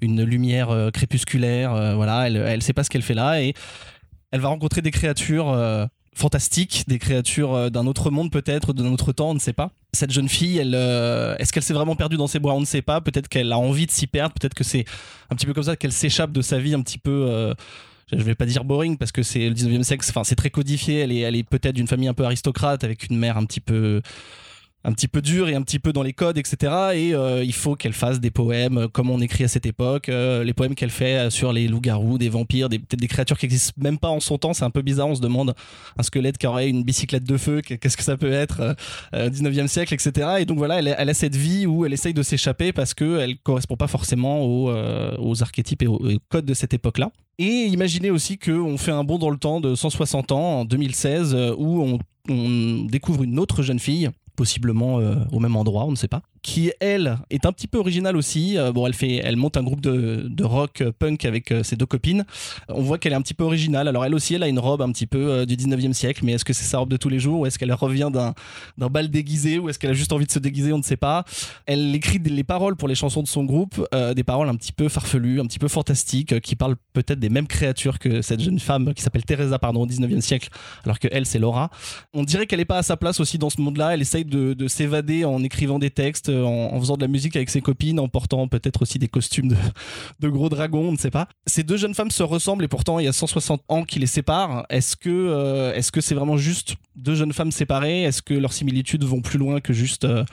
[0.00, 3.52] une lumière crépusculaire voilà elle elle sait pas ce qu'elle fait là et
[4.30, 5.54] elle va rencontrer des créatures
[6.20, 9.72] fantastiques, des créatures euh, d'un autre monde peut-être, d'un autre temps, on ne sait pas.
[9.92, 12.66] Cette jeune fille, elle, euh, est-ce qu'elle s'est vraiment perdue dans ces bois On ne
[12.66, 13.00] sait pas.
[13.00, 14.34] Peut-être qu'elle a envie de s'y perdre.
[14.38, 14.84] Peut-être que c'est
[15.30, 17.26] un petit peu comme ça qu'elle s'échappe de sa vie un petit peu.
[17.28, 17.54] euh,
[18.12, 20.98] je vais pas dire boring parce que c'est le 19e siècle, enfin c'est très codifié,
[20.98, 23.60] elle est, elle est peut-être d'une famille un peu aristocrate avec une mère un petit
[23.60, 24.02] peu
[24.84, 26.72] un petit peu dure et un petit peu dans les codes, etc.
[26.94, 30.08] Et euh, il faut qu'elle fasse des poèmes euh, comme on écrit à cette époque,
[30.08, 33.46] euh, les poèmes qu'elle fait sur les loups-garous, des vampires, des- peut-être des créatures qui
[33.46, 34.52] existent même pas en son temps.
[34.54, 35.08] C'est un peu bizarre.
[35.08, 35.54] On se demande
[35.98, 38.74] un squelette qui aurait une bicyclette de feu, qu'est-ce que ça peut être euh,
[39.14, 40.36] euh, 19e siècle, etc.
[40.40, 43.36] Et donc voilà, elle, a cette vie où elle essaye de s'échapper parce que elle
[43.38, 44.70] correspond pas forcément aux,
[45.18, 47.10] aux archétypes et aux, codes de cette époque-là.
[47.38, 51.34] Et imaginez aussi qu'on fait un bond dans le temps de 160 ans, en 2016,
[51.34, 55.96] euh, où on découvre une autre jeune fille possiblement euh, au même endroit, on ne
[55.96, 58.56] sait pas, qui elle est un petit peu originale aussi.
[58.56, 61.62] Euh, bon, elle fait, elle monte un groupe de, de rock euh, punk avec euh,
[61.62, 62.24] ses deux copines.
[62.68, 63.88] On voit qu'elle est un petit peu originale.
[63.88, 66.44] Alors elle aussi, elle a une robe un petit peu du 19e siècle, mais est-ce
[66.44, 67.40] que c'est sa robe de tous les jours?
[67.40, 69.58] Ou est-ce qu'elle revient d'un bal déguisé?
[69.58, 70.72] Ou est-ce qu'elle a juste envie de se déguiser?
[70.72, 71.24] On ne sait pas.
[71.66, 74.88] Elle écrit les paroles pour les chansons de son groupe, des paroles un petit peu
[74.88, 78.94] farfelues, un petit peu fantastiques, qui parlent peut-être des mêmes créatures que cette jeune femme
[78.94, 80.48] qui s'appelle Teresa, pardon, au 19e siècle,
[80.84, 81.70] alors que elle, c'est Laura.
[82.14, 83.94] On dirait qu'elle n'est pas à sa place aussi dans ce monde-là.
[83.94, 87.50] Elle essaye de s'évader en écrivant des textes, en, en faisant de la musique avec
[87.50, 89.54] ses copines, en portant peut-être aussi des costumes
[90.20, 91.28] de, gros dragons, on ne sait pas.
[91.46, 94.06] Ces deux jeunes femmes se ressemblent et pourtant il y a 160 ans qui les
[94.06, 94.66] séparent.
[94.70, 98.02] Est-ce que euh, est-ce que c'est vraiment juste deux jeunes femmes séparées?
[98.02, 100.24] Est-ce que leurs similitudes vont plus loin que juste euh,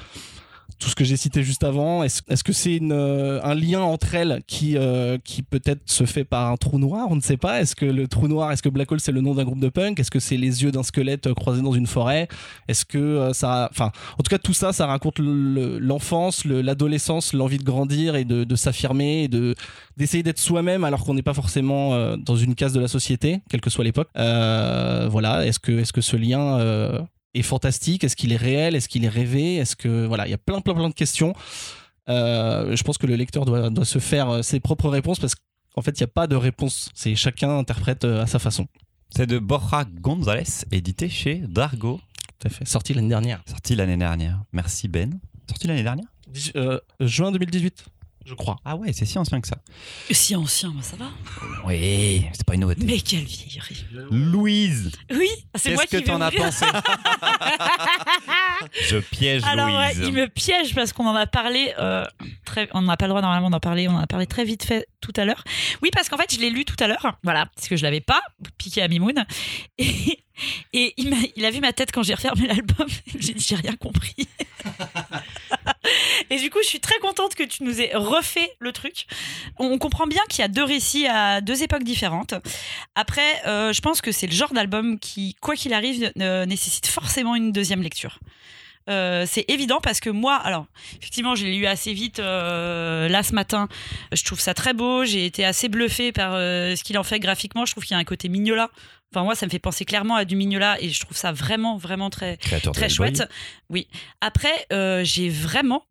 [0.80, 4.13] tout ce que j'ai cité juste avant Est-ce est-ce que c'est euh, un lien entre
[4.16, 7.08] elles qui, euh, qui peut-être se fait par un trou noir?
[7.10, 7.62] On ne sait pas.
[7.62, 9.70] Est-ce que le trou noir, est-ce que Black Hole c'est le nom d'un groupe de
[9.70, 10.00] punk?
[10.00, 12.28] Est-ce que c'est les yeux d'un squelette euh, croisé dans une forêt?
[12.68, 13.70] Est-ce que euh, ça.
[13.72, 18.16] Enfin, en tout cas, tout ça, ça raconte le- l'enfance, le- l'adolescence, l'envie de grandir
[18.16, 19.56] et de, de s'affirmer et de
[19.98, 23.42] d'essayer d'être soi-même alors qu'on n'est pas forcément euh, dans une case de la société,
[23.50, 24.10] quelle que soit l'époque.
[24.18, 25.46] Euh, voilà.
[25.46, 26.60] Est-ce que, est-ce que ce lien.
[27.39, 28.04] Est fantastique?
[28.04, 28.76] Est-ce qu'il est réel?
[28.76, 29.56] Est-ce qu'il est rêvé?
[29.56, 31.34] Est-ce que voilà, il y a plein plein plein de questions.
[32.10, 35.36] Euh, je pense que le lecteur doit, doit se faire euh, ses propres réponses parce
[35.36, 36.89] qu'en fait il n'y a pas de réponse.
[36.93, 38.67] C'est chacun interprète euh, à sa façon.
[39.10, 42.00] C'est de Borja González, édité chez Dargo,
[42.39, 42.65] Tout à fait.
[42.67, 43.41] Sorti l'année dernière.
[43.47, 44.41] sorti l'année dernière.
[44.54, 45.19] Merci Ben.
[45.50, 46.08] Sorti l'année dernière?
[46.56, 47.86] Euh, juin 2018,
[48.28, 48.58] je crois.
[48.66, 49.58] Ah ouais, c'est si ancien que ça.
[50.12, 51.06] Si ancien, bah, ça va.
[51.66, 52.84] Oui, c'est pas une nouveauté.
[52.86, 53.86] Mais quelle vieillerie.
[54.12, 56.66] Louise, Oui, c'est moi qu'est-ce qui que t'en as pensé
[58.90, 60.08] Je piège Alors ouais, Louise.
[60.08, 62.06] il me piège parce qu'on en a parlé euh,
[62.46, 64.63] très, on n'a pas le droit normalement d'en parler, on en a parlé très vite
[64.63, 65.43] fait tout à l'heure.
[65.82, 68.02] Oui, parce qu'en fait, je l'ai lu tout à l'heure, voilà, parce que je l'avais
[68.02, 68.22] pas
[68.58, 69.26] piqué à Mimoun
[69.78, 72.88] et, il, a vu ma tête quand j'ai refermé l'album.
[73.20, 74.28] j'ai dit j'ai rien compris.
[76.30, 79.08] et du coup, je suis très contente que tu nous aies refait le truc.
[79.58, 82.34] On comprend bien qu'il y a deux récits à deux époques différentes.
[82.96, 87.36] Après, euh, je pense que c'est le genre d'album qui, quoi qu'il arrive, nécessite forcément
[87.36, 88.20] une deuxième lecture.
[88.89, 90.65] Euh, c'est évident parce que moi, alors
[90.97, 93.67] effectivement, je l'ai lu assez vite euh, là ce matin.
[94.13, 95.06] Je trouve ça très beau.
[95.06, 97.65] J'ai été assez bluffée par euh, ce qu'il en fait graphiquement.
[97.65, 98.69] Je trouve qu'il y a un côté mignola.
[99.13, 101.78] Enfin moi, ça me fait penser clairement à du mignola et je trouve ça vraiment,
[101.78, 103.23] vraiment très, Créateur très chouette.
[103.69, 103.88] Oui.
[104.21, 104.67] Après,
[105.04, 105.84] j'ai vraiment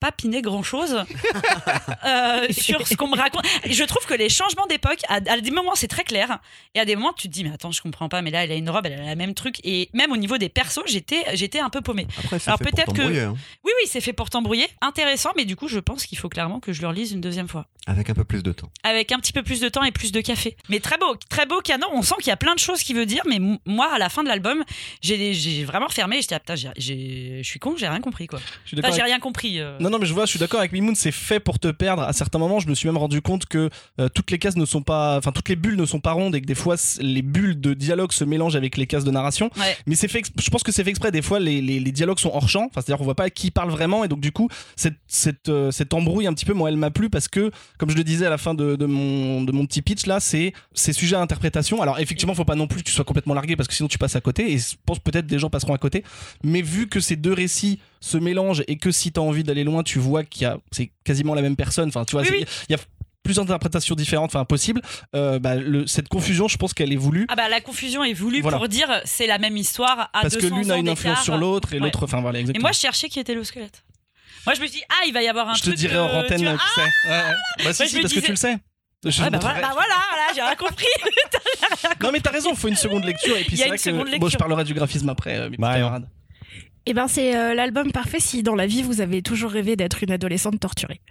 [0.00, 0.96] papiné grand chose
[2.50, 3.44] sur ce qu'on me raconte.
[3.68, 6.38] Je trouve que les changements d'époque, à, à des moments c'est très clair,
[6.74, 8.52] et à des moments tu te dis mais attends je comprends pas, mais là elle
[8.52, 11.24] a une robe, elle a la même truc, et même au niveau des persos j'étais
[11.34, 12.06] j'étais un peu paumée.
[12.18, 13.34] Après, c'est Alors fait pour peut-être que- t'embrouiller, hein.
[13.64, 16.60] Oui oui c'est fait pour t'embrouiller, intéressant, mais du coup je pense qu'il faut clairement
[16.60, 18.70] que je le relise une deuxième fois, Avec un peu plus de temps.
[18.82, 20.56] avec un petit peu plus de temps et plus de café.
[20.68, 21.86] Mais très beau, très beau canon.
[21.92, 24.08] On sent qu'il y a plein de choses qu'il veut dire, mais moi à la
[24.08, 24.64] fin de l'album
[25.00, 26.20] j'ai j'ai vraiment fermé.
[26.20, 28.38] J'étais ah, putain je suis con, j'ai rien compris quoi.
[28.64, 29.60] Je suis Enfin d'accord j'ai avec- rien compris.
[29.60, 29.76] euh.
[29.80, 32.02] Non, non, mais je vois, je suis d'accord avec Mimoun, c'est fait pour te perdre.
[32.02, 33.70] À certains moments, je me suis même rendu compte que
[34.00, 35.16] euh, toutes les cases ne sont pas.
[35.18, 37.74] Enfin, toutes les bulles ne sont pas rondes et que des fois, les bulles de
[37.74, 39.50] dialogue se mélangent avec les cases de narration.
[39.56, 39.76] Ouais.
[39.86, 41.10] Mais c'est fait, je pense que c'est fait exprès.
[41.10, 42.64] Des fois, les, les- les dialogues sont hors champ.
[42.70, 44.04] Enfin, c'est-à-dire qu'on voit pas qui parle vraiment.
[44.04, 46.90] Et donc, du coup, cette, cette, euh, cette embrouille un petit peu, moi, elle m'a
[46.90, 49.66] plu parce que, comme je le disais à la fin de, de mon, de mon
[49.66, 51.82] petit pitch, là, c'est c'est sujet à interprétation.
[51.82, 53.98] Alors, effectivement, faut pas non plus que tu sois complètement largué parce que sinon, tu
[53.98, 54.52] passes à côté.
[54.52, 56.04] Et je pense peut-être des gens passeront à côté.
[56.44, 59.64] Mais vu que ces deux récits se mélangent et que si tu as envie d'aller
[59.64, 61.88] loin, tu vois qu'il y a c'est quasiment la même personne.
[61.88, 62.44] Enfin, tu vois, Oui, c'est- oui.
[62.68, 62.78] il y a
[63.22, 64.80] plusieurs interprétations différentes, enfin possibles.
[65.14, 67.26] Euh, bah, le- cette confusion, je pense qu'elle est voulue.
[67.28, 68.56] Ah bah la confusion est voulue Voilà.
[68.56, 71.36] pour dire c'est la même histoire à parce que 200 l'une a une influence sur
[71.36, 71.84] l'autre et Ouais.
[71.84, 72.62] l'autre, enfin voilà, Et exactement.
[72.62, 73.84] moi je cherchais qui était le squelette.
[74.46, 76.04] Moi je me suis dit ah il va y avoir un je te dirai euh,
[76.04, 76.80] en antenne, tu tu, vois, sais.
[76.80, 77.64] Ouais, ouais.
[77.64, 78.56] Bah si, si, parce que tu le sais.
[79.04, 80.86] Je Ah, bah, voilà, bah voilà, voilà, j'ai rien compris.
[82.02, 83.64] Non mais t'as raison, il faut une seconde lecture et puis Il y a c'est
[83.64, 84.20] une vrai seconde que lecture.
[84.20, 86.08] bon, je parlerai du graphisme après, euh, mes camarades.
[86.90, 90.02] Eh ben, c'est euh, l'album parfait si dans la vie vous avez toujours rêvé d'être
[90.02, 91.02] une adolescente torturée.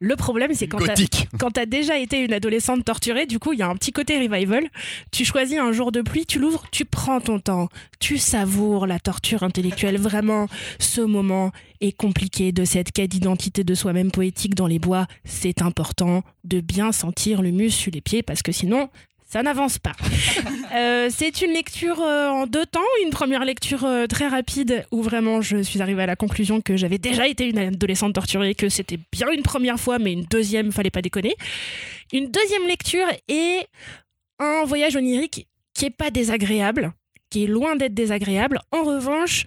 [0.00, 3.68] Le problème, c'est quand t'as déjà été une adolescente torturée, du coup, il y a
[3.68, 4.64] un petit côté revival.
[5.12, 7.68] Tu choisis un jour de pluie, tu l'ouvres, tu prends ton temps,
[8.00, 9.98] tu savoures la torture intellectuelle.
[9.98, 15.06] Vraiment, ce moment est compliqué de cette quête d'identité de soi-même poétique dans les bois.
[15.26, 18.88] C'est important de bien sentir l'humus sur les pieds parce que sinon,
[19.28, 19.92] ça n'avance pas.
[20.74, 22.80] Euh, c'est une lecture euh, en deux temps.
[23.02, 26.76] Une première lecture euh, très rapide où vraiment je suis arrivée à la conclusion que
[26.76, 30.70] j'avais déjà été une adolescente torturée, que c'était bien une première fois, mais une deuxième,
[30.70, 31.36] fallait pas déconner.
[32.12, 33.60] Une deuxième lecture et
[34.38, 36.92] un voyage onirique qui est pas désagréable,
[37.30, 38.60] qui est loin d'être désagréable.
[38.70, 39.46] En revanche,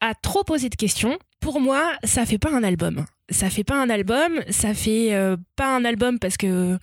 [0.00, 3.06] à trop poser de questions, pour moi, ça fait pas un album.
[3.30, 6.78] Ça fait pas un album, ça fait euh, pas un album parce que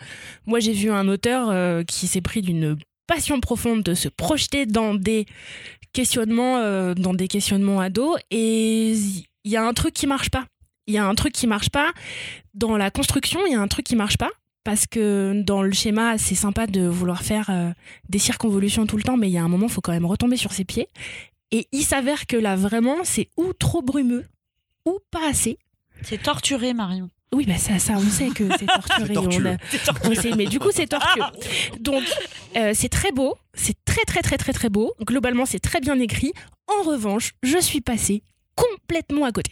[0.46, 4.66] moi j'ai vu un auteur euh, qui s'est pris d'une passion profonde de se projeter
[4.66, 5.26] dans des
[5.92, 10.46] questionnements, euh, dans des questionnements ados, et il y a un truc qui marche pas.
[10.88, 11.92] Il y a un truc qui marche pas
[12.54, 13.42] dans la construction.
[13.46, 14.32] Il y a un truc qui marche pas
[14.64, 17.74] parce que dans le schéma, c'est sympa de vouloir faire
[18.08, 20.06] des circonvolutions tout le temps, mais il y a un moment, il faut quand même
[20.06, 20.88] retomber sur ses pieds.
[21.52, 24.26] Et il s'avère que là, vraiment, c'est ou trop brumeux
[24.86, 25.58] ou pas assez.
[26.04, 27.10] C'est torturé Marion.
[27.34, 29.08] Oui, bah ça, ça, on sait que c'est torturé.
[29.08, 31.22] C'est on a- on sait, mais du coup, c'est tortueux.
[31.80, 32.04] Donc,
[32.56, 34.94] euh, c'est très beau, c'est très, très, très, très, très beau.
[35.02, 36.32] Globalement, c'est très bien écrit.
[36.68, 38.24] En revanche, je suis passée
[38.56, 39.52] complètement à côté.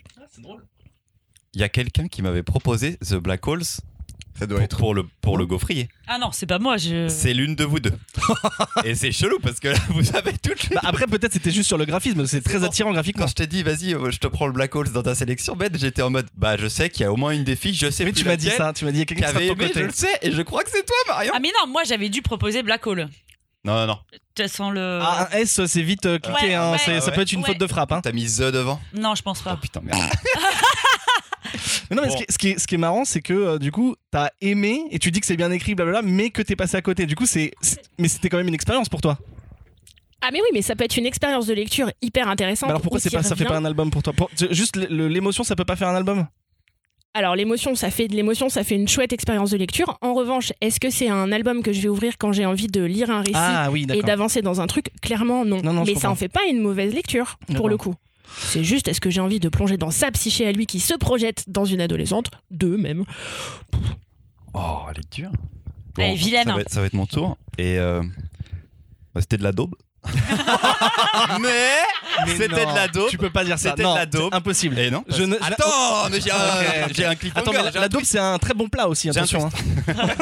[1.53, 3.63] Il y a quelqu'un qui m'avait proposé The Black Holes
[4.37, 4.77] Ça doit pour, être.
[4.77, 5.87] pour le, pour le gaufrier.
[6.07, 7.07] Ah non c'est pas moi je.
[7.07, 7.93] C'est l'une de vous deux.
[8.83, 11.67] Et c'est chelou parce que là, vous avez toutes les Bah, après, peut-être c'était juste
[11.67, 13.23] sur le graphisme, c'est très attirant graphiquement.
[13.23, 15.55] Quand je t'ai dit, vas-y, euh, je te prends le Black Holes dans ta sélection,
[15.55, 17.73] Ben, j'étais en mode, bah, je sais qu'il y a au moins une des filles,
[17.73, 19.15] je sais Mais plus tu m'as dit ça, tu m'as dit il y a Qui
[19.15, 20.85] quelqu'un qui avait sera de ton aimé, je le sais, et je crois que c'est
[20.85, 21.31] toi, Marion.
[21.35, 23.07] Ah mais non moi j'avais dû proposer Black Hole.
[23.63, 23.97] Non, non, non.
[24.13, 24.99] De toute façon le.
[25.01, 27.11] Ah, un S, c'est vite euh, cliqué, Ouais, hein, ouais, ça ouais.
[27.15, 27.47] peut être une Ouais.
[27.47, 27.91] faute de frappe.
[27.93, 28.01] Hein.
[28.03, 28.79] T'as mis The devant.
[28.93, 29.57] Non je pense Oh pas.
[29.57, 29.99] putain, merde.
[31.89, 32.13] Mais non, mais Bon.
[32.13, 33.95] ce, qui est, ce, qui est, ce qui est marrant, c'est que euh, du coup,
[34.11, 36.81] t'as aimé et tu dis que c'est bien écrit, blablabla, mais que t'es passé à
[36.81, 37.05] côté.
[37.05, 37.51] Du coup, c'est,
[37.99, 39.17] mais c'était quand même une expérience pour toi.
[40.21, 42.67] Ah, mais oui, mais ça peut être une expérience de lecture hyper intéressante.
[42.69, 44.13] Mais alors pourquoi c'est pas, ça fait pas un album pour toi?
[44.13, 46.25] Pour- Juste l'émotion, ça peut pas faire un album?
[47.13, 49.97] Alors l'émotion, ça fait de l'émotion, ça fait une chouette expérience de lecture.
[50.01, 52.83] En revanche, est-ce que c'est un album que je vais ouvrir quand j'ai envie de
[52.83, 54.87] lire un récit Ah oui, et d'avancer dans un truc?
[55.01, 55.61] Clairement non.
[55.61, 57.93] Non, non, mais ça en fait pas une mauvaise lecture pour le coup.
[58.37, 60.93] C'est juste, est-ce que j'ai envie de plonger dans sa psyché à lui qui se
[60.93, 63.05] projette dans une adolescente Deux même.
[64.53, 65.31] Oh, elle est dure.
[65.97, 66.55] Elle est vilaine, Ça hein.
[66.55, 67.37] va, être, ça va être mon tour.
[67.57, 68.01] Et euh,
[69.13, 69.75] bah, c'était de la daube.
[71.41, 71.49] mais
[72.25, 73.09] Mais c'était de la daube.
[73.09, 73.71] Tu peux pas dire ça.
[73.71, 74.29] C'était de la daube.
[74.31, 74.77] c'est impossible.
[74.79, 75.03] Et non.
[75.07, 76.91] Je ne- Attends, mais j'ai un, Ok, ok.
[76.95, 79.47] j'ai un Attends, mais la, daube, c'est un très bon plat aussi, attention.
[79.47, 79.93] hein.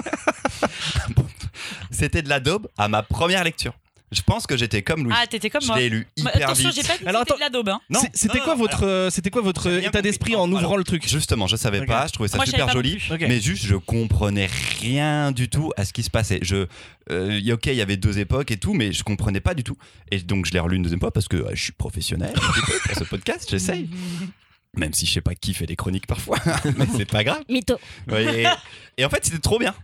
[1.92, 3.74] C'était de la daube à ma première lecture.
[4.14, 5.14] Je pense que j'étais comme Louis.
[5.18, 5.78] Ah, t'étais comme je moi.
[5.80, 6.82] l'ai lu hyper Attention, vite.
[6.82, 7.36] j'ai pas dit Alors, c'était attends.
[7.36, 7.70] de la daube.
[7.70, 7.80] hein.
[8.14, 10.84] C'était quoi votre, euh, c'était quoi votre J'ai rien état d'esprit en Alors, ouvrant le
[10.84, 13.76] truc Justement, je savais pas, je trouvais ça Moi, je super joli, mais juste je
[13.76, 14.48] comprenais
[14.80, 16.40] rien du tout à ce qui se passait.
[16.42, 16.68] Je,
[17.12, 19.78] euh, ok, il y avait deux époques et tout, mais je comprenais pas du tout.
[20.12, 22.96] Et donc je l'ai relu une deuxième fois parce que euh, je suis professionnel pour
[22.98, 23.90] ce podcast, j'essaye.
[24.76, 26.40] Même si je sais pas qui fait des chroniques parfois,
[26.78, 27.44] mais c'est pas grave.
[27.48, 27.78] Mytho.
[28.98, 29.76] Et en fait, c'était trop bien.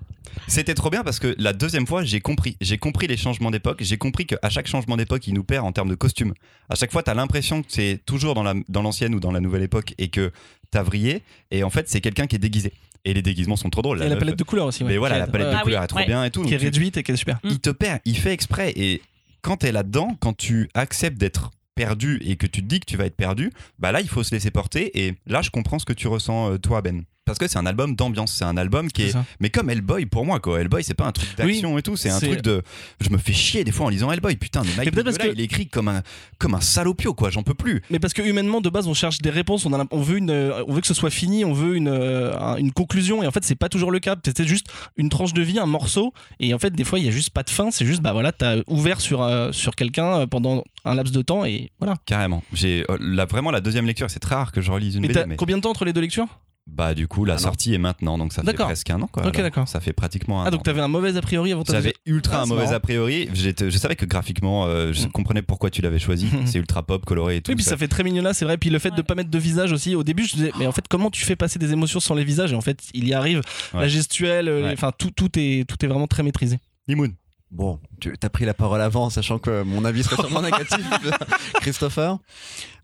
[0.47, 2.57] C'était trop bien parce que la deuxième fois, j'ai compris.
[2.61, 3.77] J'ai compris les changements d'époque.
[3.81, 6.33] J'ai compris qu'à chaque changement d'époque, il nous perd en termes de costumes.
[6.69, 9.31] À chaque fois, tu as l'impression que c'est toujours dans la- dans l'ancienne ou dans
[9.31, 10.31] la nouvelle époque et que
[10.71, 11.21] t'as vrillé.
[11.51, 12.73] Et en fait, c'est quelqu'un qui est déguisé.
[13.05, 13.99] Et les déguisements sont trop drôles.
[14.01, 14.83] Et la meuf- palette de couleurs aussi.
[14.83, 14.89] ouais.
[14.91, 16.05] Mais voilà, la palette de Ah oui, couleurs est trop ouais.
[16.05, 16.41] bien et tout.
[16.43, 17.39] qui est Donc, réduite et qui est super.
[17.43, 18.73] il te perd, il fait exprès.
[18.75, 19.01] Et
[19.41, 22.97] quand t'es là-dedans, quand tu acceptes d'être perdu et que tu te dis que tu
[22.97, 25.05] vas être perdu, bah là, il faut se laisser porter.
[25.05, 27.03] Et là, je comprends ce que tu ressens, euh, toi, Ben.
[27.29, 29.15] Parce que c'est un album d'ambiance, c'est un album qui est.
[29.39, 30.59] Mais comme Hellboy, pour moi, quoi.
[30.59, 32.61] Hellboy, c'est pas un truc d'action et tout, c'est un truc de.
[33.01, 34.35] Je me fais chier des fois en lisant Hellboy.
[34.35, 34.85] Putain, mais Mike
[35.17, 36.01] Mignola, que- il écrit comme un,
[36.37, 37.29] comme un salopio, quoi.
[37.29, 37.81] J'en peux plus.
[37.89, 40.17] Mais parce que humainement de base on cherche des réponses, on, a, l'imp- on veut
[40.17, 43.27] une, on veut que ce soit fini, on veut une, euh, un- une conclusion et
[43.27, 44.15] en fait c'est pas toujours le cas.
[44.25, 47.07] C'était juste une tranche de vie, un morceau et en fait des fois il y
[47.07, 47.71] a juste pas de fin.
[47.71, 51.21] C'est juste bah voilà t'as ouvert sur euh, sur quelqu'un euh, pendant un laps de
[51.21, 51.95] temps et voilà.
[52.05, 52.43] Carrément.
[52.53, 55.25] J'ai euh, vraiment la deuxième lecture, c'est très rare que je relise une Mais BD.
[55.27, 56.27] Mais combien de temps entre les deux lectures?
[56.71, 59.25] Bah du coup, la Ah sortie est maintenant, donc ça fait presque un an, quoi.
[59.27, 59.67] Ok, d'accord.
[59.67, 62.39] Ça fait pratiquement un Ah donc t'avais un mauvais a priori avant ta J'avais ultra
[62.39, 62.75] Ah, un mauvais marrant.
[62.75, 63.29] a priori.
[63.33, 65.11] J'étais- Je savais que graphiquement, euh, je Mm.
[65.11, 66.27] comprenais pourquoi tu l'avais choisi.
[66.45, 67.51] C'est ultra pop, coloré et tout.
[67.51, 68.57] Oui, puis ça fait très mignon là, c'est vrai.
[68.57, 69.03] Puis le fait de Ouais.
[69.03, 69.95] pas mettre de visage aussi.
[69.95, 72.23] Au début, je disais, mais en fait, comment tu fais passer des émotions sans les
[72.23, 72.51] visages?
[72.53, 73.41] Et en fait, il y arrive.
[73.73, 74.73] La gestuelle, euh, Ouais.
[74.73, 76.59] enfin, tout, tout, est, tout est vraiment très maîtrisé.
[76.87, 77.13] Nimoun.
[77.51, 80.77] Bon, tu as pris la parole avant, sachant que mon avis serait sûrement négatif,
[81.61, 82.17] Christopher.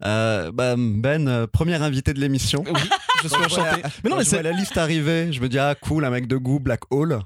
[0.03, 2.63] Euh, bah, ben, euh, premier invité de l'émission.
[2.67, 2.81] Oui,
[3.23, 3.81] je suis enchanté.
[4.03, 4.41] Mais non, mais c'est.
[4.41, 7.19] la liste arriver, je me dis, ah cool, un mec de goût, Black Hole.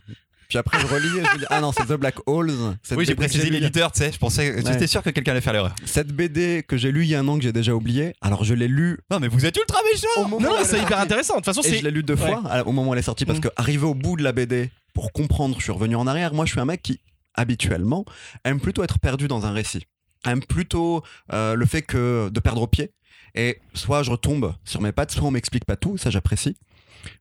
[0.50, 2.52] Puis après, je relis et je me dis, ah non, c'est The Black Holes.
[2.92, 4.12] Oui, j'ai précisé l'éditeur, tu sais.
[4.12, 4.64] Je pensais, Ouais.
[4.74, 5.76] j'étais sûr que quelqu'un allait faire l'erreur.
[5.86, 8.16] Cette BD que j'ai lue il y a un an que j'ai déjà oublié.
[8.22, 10.28] Alors, je l'ai lue Non, mais vous êtes ultra méchant.
[10.40, 11.36] Non, c'est est hyper intéressant.
[11.36, 11.78] De toute façon, c'est.
[11.78, 12.32] je l'ai lu deux Ouais.
[12.32, 13.44] fois au moment où elle est sortie parce Mm.
[13.44, 16.34] que arrivé au bout de la BD pour comprendre, je suis revenu en arrière.
[16.34, 17.00] Moi, je suis un mec qui
[17.40, 18.06] habituellement
[18.44, 19.86] aime plutôt être perdu dans un récit,
[20.26, 22.92] aime plutôt euh, le fait que de perdre au pied.
[23.36, 26.56] Et soit je retombe sur mes pattes, soit on m'explique pas tout, ça j'apprécie.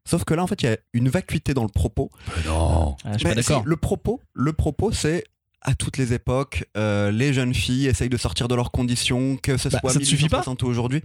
[0.04, 2.11] Sauf que là, en fait, il y a une vacuité dans le propos.
[2.46, 2.96] non.
[3.04, 3.62] Ah, je suis pas d'accord.
[3.62, 5.22] si, le propos, le propos, c'est
[5.61, 9.57] à toutes les époques, euh, les jeunes filles essayent de sortir de leurs conditions, que
[9.57, 10.38] ce Bah, soit ça te suffit pas?
[10.38, 11.02] 1860 ou aujourd'hui.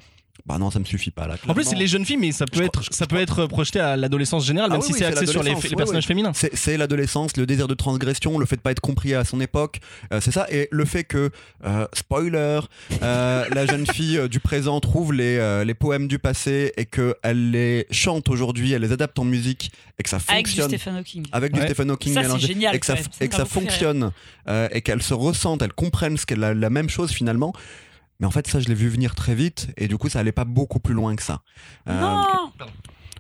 [0.48, 1.36] Bah non, ça me suffit pas là.
[1.48, 3.16] En plus, c'est les jeunes filles, mais ça peut Je être, crois- je ça peut
[3.16, 5.50] crois- être projeté à l'adolescence générale, Ah même oui, si oui, c'est axé sur les,
[5.52, 6.08] l'adolescence, les oui, personnages oui.
[6.08, 6.32] féminins.
[6.34, 9.40] C'est c'est l'adolescence, le désir de transgression, le fait de pas être compris à son
[9.40, 9.80] époque,
[10.12, 10.48] euh, c'est ça.
[10.52, 11.30] Et le fait que,
[11.66, 12.60] euh, spoiler,
[13.04, 17.52] euh, la jeune fille du présent trouve les, euh, les poèmes du passé et qu'elle
[17.52, 20.78] les chante aujourd'hui, elle les adapte en musique et que ça Avec du fonctionne.
[20.80, 21.26] Stephen Hawking.
[21.32, 21.62] avec du.
[21.62, 24.12] Stephen Hawking Ça, c'est mélangé génial, et que ça, et que Ça fonctionne
[24.50, 27.54] euh, et qu'elle se ressentent, elles comprennent ce qu'est la, la même chose finalement.
[28.20, 30.32] Mais en fait, ça, je l'ai vu venir très vite et du coup, ça allait
[30.32, 31.42] pas beaucoup plus loin que ça.
[31.90, 32.22] Euh,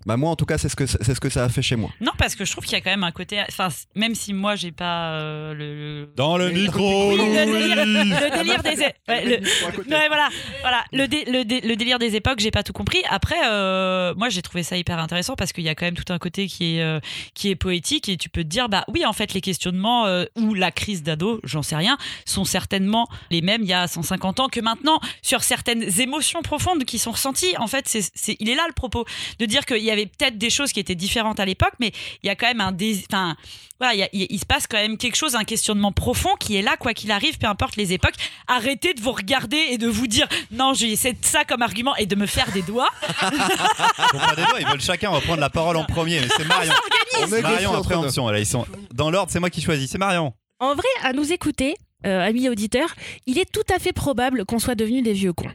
[0.06, 1.76] bah moi, en tout cas, c'est ce que c'est ce que ça a fait chez
[1.76, 1.90] moi.
[2.02, 3.42] non, parce que je trouve qu'il y a quand même un côté.
[3.50, 8.94] Enfin, même si moi j'ai pas euh, le, le- Dans le micro, le délire, des.
[9.08, 10.30] ouais, voilà,
[10.62, 10.84] voilà.
[10.92, 13.02] Le, dé- le, dé- le délire des époques, j'ai pas tout compris.
[13.10, 16.12] Après, euh, moi, j'ai trouvé ça hyper intéressant parce qu'il y a quand même tout
[16.12, 17.00] un côté qui est, euh,
[17.34, 20.26] qui est poétique et tu peux te dire, bah oui, en fait, les questionnements euh,
[20.38, 24.40] ou la crise d'ado, j'en sais rien, sont certainement les mêmes il y a 150
[24.40, 27.56] ans que maintenant sur certaines émotions profondes qui sont ressenties.
[27.58, 29.06] En fait, c'est, il est là le propos
[29.40, 31.92] de dire qu'il y avait peut-être des choses qui étaient différentes à l'époque, mais
[32.24, 33.36] il y a quand même un dés- enfin,
[33.80, 36.36] voilà, il, y a- il- il se passe quand même quelque chose, un questionnement profond
[36.40, 38.16] qui est là, quoi qu'il arrive, peu importe les époques.
[38.48, 42.06] Arrêtez de vous regarder et de vous dire non, j'ai c'est ça comme argument et
[42.06, 42.90] de me faire des doigts.
[43.32, 46.20] Ils ont pas des doigts, ils veulent chacun reprendre la parole en premier.
[46.20, 46.74] Mais c'est Marion.
[47.22, 48.28] On Marion préemption.
[48.30, 49.32] Là, ils sont dans l'ordre.
[49.32, 49.90] C'est moi qui choisis.
[49.90, 50.34] C'est Marion.
[50.60, 51.76] En vrai, à nous écouter,
[52.06, 55.50] euh, amis auditeurs, il est tout à fait probable qu'on soit devenus des vieux cons.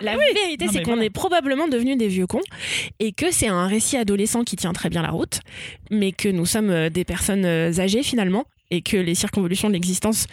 [0.00, 1.04] La vérité, c'est qu'on voilà.
[1.04, 2.40] est probablement devenus des vieux cons
[3.00, 5.40] et que c'est un récit adolescent qui tient très bien la route,
[5.90, 9.74] mais que nous sommes euh, des personnes euh, âgées finalement et que les circonvolutions de
[9.74, 10.26] l'existence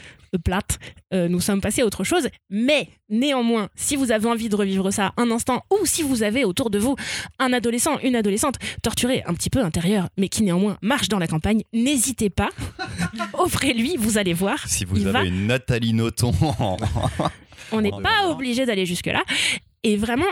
[0.43, 0.79] plate,
[1.13, 2.27] euh, nous sommes passés à autre chose.
[2.49, 6.43] Mais néanmoins, si vous avez envie de revivre ça un instant ou si vous avez
[6.43, 6.95] autour de vous
[7.39, 11.27] un adolescent, une adolescente torturée, un petit peu intérieure, mais qui néanmoins marche dans la
[11.27, 12.49] campagne, n'hésitez pas,
[13.33, 14.67] offrez-lui, vous allez voir.
[14.67, 16.33] Si vous avez va- une Nathalie Noton.
[17.71, 19.23] On n'est Oh, pas obligé d'aller jusque-là.
[19.83, 20.25] Et vraiment,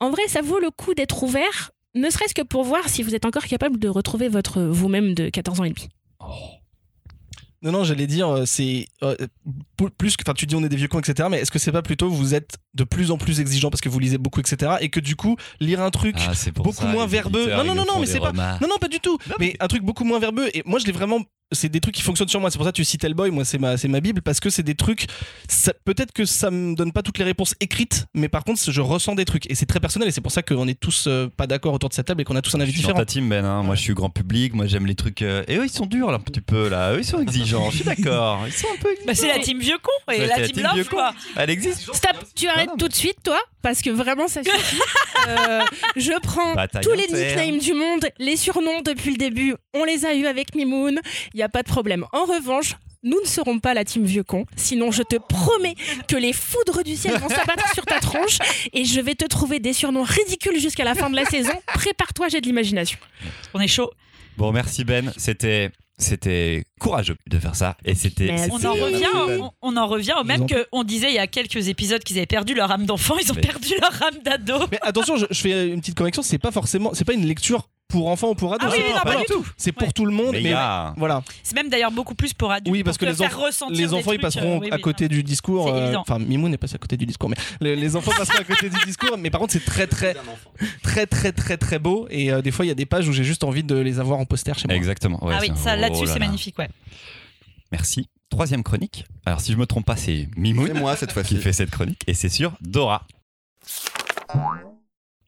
[0.00, 3.14] en vrai, ça vaut le coup d'être ouvert, ne serait-ce que pour voir si vous
[3.14, 5.88] êtes encore capable de retrouver votre vous-même de 14 ans et demi.
[7.62, 9.14] Non, non, j'allais dire, euh, c'est euh,
[9.98, 11.28] plus que, enfin, tu dis on est des vieux cons, etc.
[11.30, 13.90] Mais est-ce que c'est pas plutôt vous êtes de plus en plus exigeant parce que
[13.90, 14.76] vous lisez beaucoup, etc.
[14.80, 17.50] Et que du coup, lire un truc Ah, beaucoup ça, moins verbeux.
[17.50, 18.32] Non, non, non, non, mais c'est pas.
[18.32, 19.18] Non, non, pas du tout.
[19.28, 20.48] Non, mais mais- un truc beaucoup moins verbeux.
[20.54, 21.20] Et moi, je l'ai vraiment
[21.52, 22.50] c'est des trucs qui fonctionnent sur moi.
[22.50, 24.50] C'est pour ça que tu cites Hellboy, moi c'est ma, c'est ma bible, parce que
[24.50, 25.06] c'est des trucs.
[25.84, 29.14] Peut-être que ça me donne pas toutes les réponses écrites, mais par contre je ressens
[29.14, 31.46] des trucs et c'est très personnel et c'est pour ça qu'on est tous euh, pas
[31.46, 33.00] d'accord autour de cette table et qu'on a tous un avis Je suis dans différent.
[33.00, 33.44] ta team, Ben.
[33.44, 33.62] hein.
[33.62, 34.54] Moi, je suis grand public.
[34.54, 35.22] Moi, j'aime les trucs.
[35.22, 36.92] euh, Et eux, ils sont durs, là, un petit peu, là.
[36.94, 37.70] Eux, ils sont exigeants.
[37.70, 38.42] Je suis d'accord.
[38.46, 39.06] Ils sont un peu exigeants.
[39.06, 41.12] Bah, c'est la team vieux con et Ouais, la c'est team love, quoi.
[41.36, 41.82] Elle existe.
[41.94, 44.80] Stop, tu arrêtes non, mais- tout de suite, toi, parce que vraiment, ça suffit.
[45.28, 45.60] Euh,
[45.96, 50.06] je prends Bataille tous les nicknames du monde, les surnoms depuis le début, on les
[50.06, 50.98] a eus avec Mimoun,
[51.34, 52.06] il n'y a pas de problème.
[52.12, 55.74] En revanche, nous ne serons pas la team vieux con, sinon je te promets
[56.08, 58.38] que les foudres du ciel vont s'abattre sur ta tronche
[58.72, 61.52] et je vais te trouver des surnoms ridicules jusqu'à la fin de la saison.
[61.66, 62.98] Prépare-toi, j'ai de l'imagination.
[63.52, 63.90] On est chaud.
[64.36, 65.12] Bon, merci, Ben.
[65.18, 65.70] C'était.
[66.00, 68.34] C'était courageux de faire ça et c'était.
[68.50, 69.04] On en revient,
[69.40, 72.16] on, on en revient au même en qu'on disait il y a quelques épisodes qu'ils
[72.16, 74.66] avaient perdu leur âme d'enfant, ils ont Mais- perdu leur âme d'ado.
[74.70, 77.68] Mais attention, je, je fais une petite correction, c'est pas forcément, c'est pas une lecture
[77.90, 78.68] pour enfants ou pour ados.
[78.70, 79.46] Ah oui, c'est non, pas non, du tout.
[79.56, 79.92] C'est pour Ouais.
[79.92, 80.54] tout le monde, mais
[80.96, 81.22] voilà.
[81.42, 82.72] C'est même d'ailleurs beaucoup plus pour adultes.
[82.72, 85.68] Oui, parce pour que les, enfants- les ils passeront euh, oui, à côté du discours.
[85.68, 85.94] Euh.
[85.96, 88.70] Enfin, Mimoun n'est pas à côté du discours, mais les, les enfants passeront à côté
[88.70, 89.18] du discours.
[89.18, 90.14] Mais par contre, c'est très, très,
[90.82, 92.06] très, très, très, très beau.
[92.10, 93.98] Et euh, des fois, il y a des pages où j'ai juste envie de les
[94.00, 94.76] avoir en poster chez moi.
[94.76, 95.22] Exactement.
[95.24, 96.68] ouais, ah oui, ça oh là-dessus là c'est magnifique, ouais.
[97.72, 98.08] Merci.
[98.30, 99.04] Troisième chronique.
[99.26, 101.36] Alors, si je me trompe pas, c'est Mimoun C'est moi cette qui fois-ci.
[101.38, 103.06] fait cette chronique et c'est sur Dora.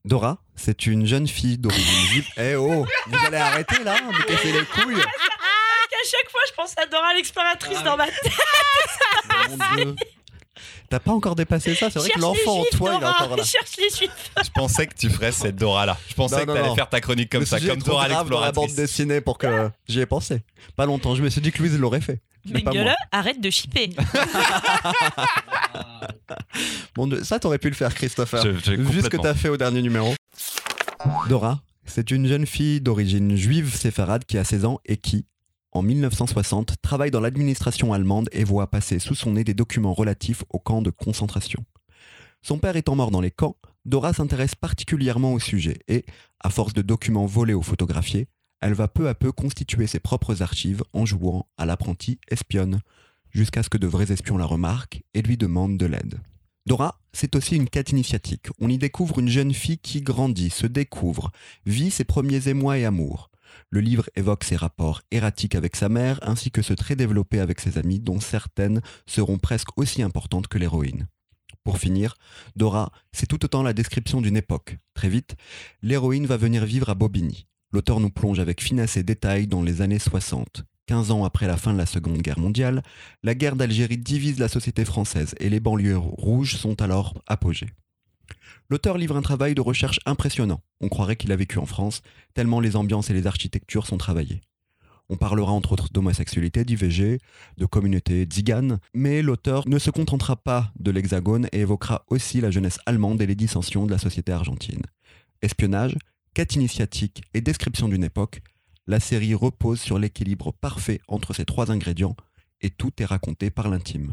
[0.04, 2.26] Dora, c'est une jeune fille d'origine juive.
[2.36, 5.00] Eh oh, vous allez arrêter là, me casser les couilles.
[5.00, 8.32] À chaque fois, je pense à Dora l'exploratrice Ah dans ma tête.
[9.50, 9.96] Mon Dieu.
[10.90, 13.22] T'as pas encore dépassé ça, c'est vrai que l'enfant en toi, il est Dora.
[13.24, 13.44] encore là.
[13.44, 14.30] Cherche les juifs.
[14.44, 15.96] Je pensais que tu ferais cette Dora-là.
[16.08, 17.92] Je pensais Non, que t'allais faire ta chronique comme Le ça, sujet comme est trop
[17.92, 18.76] Dora grave dans la bande l'exploratrice.
[18.96, 20.42] dessinée pour que j'y ai pensé.
[20.76, 22.20] Pas longtemps, je me suis dit que Louise l'aurait fait.
[22.46, 22.92] Mais pas moi.
[23.12, 23.90] arrête de shipper.
[26.96, 28.42] Mon Dieu, ça t'aurais pu le faire, Christopher.
[28.42, 30.14] Je- je- Vu ce que t'as fait au dernier numéro.
[31.28, 35.26] Dora, c'est une jeune fille d'origine juive séfarade qui a 16 ans et qui,
[35.72, 40.44] en 1960, travaille dans l'administration allemande et voit passer sous son nez des documents relatifs
[40.50, 41.64] aux camps de concentration.
[42.42, 46.04] Son père étant mort dans les camps, Dora s'intéresse particulièrement au sujet et,
[46.40, 48.28] à force de documents volés ou photographiés,
[48.60, 52.80] elle va peu à peu constituer ses propres archives en jouant à l'apprenti espionne,
[53.32, 56.20] jusqu'à ce que de vrais espions la remarquent et lui demandent de l'aide.
[56.66, 58.48] Dora, c'est aussi une quête initiatique.
[58.60, 61.32] On y découvre une jeune fille qui grandit, se découvre,
[61.66, 63.30] vit ses premiers émois et amours.
[63.70, 67.60] Le livre évoque ses rapports erratiques avec sa mère ainsi que ceux très développés avec
[67.60, 71.08] ses amies dont certaines seront presque aussi importantes que l'héroïne.
[71.64, 72.14] Pour finir,
[72.56, 74.78] Dora, c'est tout autant la description d'une époque.
[74.94, 75.36] Très vite,
[75.82, 77.46] l'héroïne va venir vivre à Bobigny.
[77.72, 80.64] L'auteur nous plonge avec finesse et détail dans les années 60.
[80.92, 82.82] 15 ans après la fin de la Seconde Guerre mondiale,
[83.22, 87.70] la guerre d'Algérie divise la société française et les banlieues rouges sont alors apogées.
[88.68, 90.60] L'auteur livre un travail de recherche impressionnant.
[90.82, 92.02] On croirait qu'il a vécu en France,
[92.34, 94.42] tellement les ambiances et les architectures sont travaillées.
[95.08, 97.20] On parlera entre autres d'homosexualité, d'IVG,
[97.56, 102.50] de communauté tzigane, mais l'auteur ne se contentera pas de l'hexagone et évoquera aussi la
[102.50, 104.82] jeunesse allemande et les dissensions de la société argentine.
[105.40, 105.96] Espionnage,
[106.34, 108.42] quête initiatique et description d'une époque,
[108.92, 112.14] la série repose sur l'équilibre parfait entre ces trois ingrédients
[112.60, 114.12] et tout est raconté par l'intime.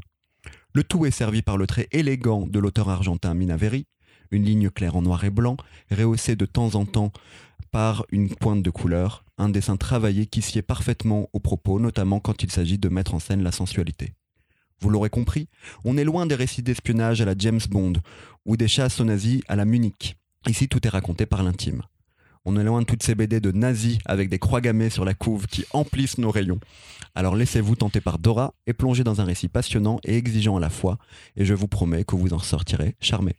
[0.74, 3.88] Le tout est servi par le trait élégant de l'auteur argentin Minaveri,
[4.32, 5.58] une ligne claire en noir et blanc,
[5.92, 7.12] rehaussée de temps en temps
[7.72, 12.42] par une pointe de couleur, un dessin travaillé qui sied parfaitement au propos, notamment quand
[12.42, 14.14] il s'agit de mettre en scène la sensualité.
[14.80, 15.50] Vous l'aurez compris,
[15.84, 17.96] on est loin des récits d'espionnage à la James Bond
[18.46, 20.16] ou des chasses aux nazis à la Munich.
[20.48, 21.84] Ici, tout est raconté par l'intime.
[22.52, 25.14] On est loin de toutes ces BD de nazis avec des croix gammées sur la
[25.14, 26.60] couve qui emplissent nos rayons.
[27.14, 30.72] Alors laissez-vous tenter par Dora et plongez dans un récit passionnant et exigeant à la
[30.72, 30.98] fois,
[31.38, 33.36] et je vous promets que vous en sortirez charmé.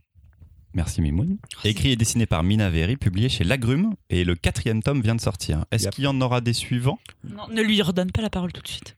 [0.74, 1.38] Merci Mimoun.
[1.64, 5.20] Écrit et dessiné par Mina Veri, publié chez Lagrume, et le quatrième tome vient de
[5.20, 5.64] sortir.
[5.72, 5.94] Est-ce Yep.
[5.94, 7.00] qu'il y en aura des suivants?
[7.28, 8.96] Non, ne lui redonne pas la parole tout de suite.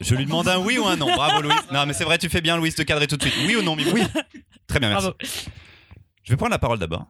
[0.00, 1.06] Je lui demande un oui ou un non.
[1.12, 1.54] Bravo Louis.
[1.72, 3.34] Non mais c'est vrai, tu fais bien Louis de cadrer tout de suite.
[3.44, 3.94] Oui ou non Mimoun?
[3.94, 4.02] Oui.
[4.68, 5.06] Très bien, merci.
[5.08, 5.16] Bravo.
[6.22, 7.06] Je vais prendre la parole d'abord.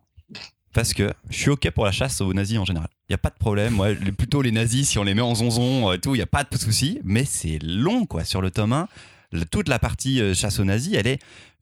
[0.78, 2.88] Parce que je suis OK pour la chasse aux nazis en général.
[3.08, 3.74] Il n'y a pas de problème.
[3.74, 6.26] Moi, plutôt les nazis, si on les met en zonzon et tout, il n'y a
[6.26, 7.00] pas de souci.
[7.02, 8.22] Mais c'est long, quoi.
[8.24, 8.88] Sur le tome 1,
[9.32, 11.18] le- toute la partie euh, chasse aux nazis, elle est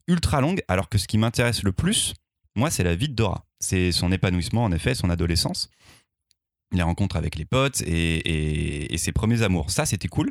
[0.07, 0.61] ultra longue.
[0.67, 2.13] Alors que ce qui m'intéresse le plus,
[2.55, 3.43] moi, c'est la vie de Dora.
[3.59, 5.71] C'est son épanouissement, en effet, son adolescence.
[6.71, 9.71] Les rencontres avec les potes et, et- et ses premiers amours.
[9.71, 10.29] Ça, c'était cool.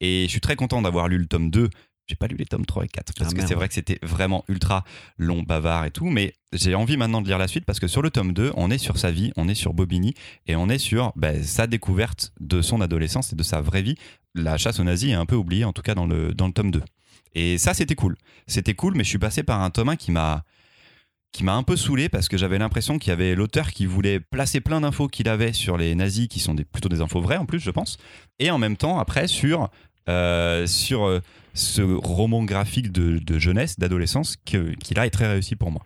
[0.00, 1.70] Et je suis très content d'avoir lu le tome 2.
[2.08, 3.98] J'ai pas lu les tomes 3 et 4 parce Ah, que c'est vrai que c'était
[4.02, 4.82] vraiment ultra
[5.18, 6.06] long, bavard et tout.
[6.06, 8.70] Mais j'ai envie maintenant de lire la suite parce que sur le tome 2, on
[8.70, 10.14] est sur sa vie, on est sur Bobigny
[10.46, 13.96] et on est sur ben, sa découverte de son adolescence et de sa vraie vie.
[14.34, 16.52] La chasse aux nazis est un peu oubliée, en tout cas dans le, dans le
[16.54, 16.82] tome 2.
[17.34, 18.16] Et ça, c'était cool.
[18.46, 20.44] C'était cool, mais je suis passé par un tome 1 qui m'a
[21.30, 24.18] qui m'a un peu saoulé parce que j'avais l'impression qu'il y avait l'auteur qui voulait
[24.18, 27.36] placer plein d'infos qu'il avait sur les nazis, qui sont des, plutôt des infos vraies
[27.36, 27.98] en plus, je pense,
[28.38, 29.68] et en même temps après sur
[30.08, 31.20] euh, sur euh,
[31.58, 35.84] ce roman graphique de, de jeunesse, d'adolescence, que- qui là est très réussi pour moi.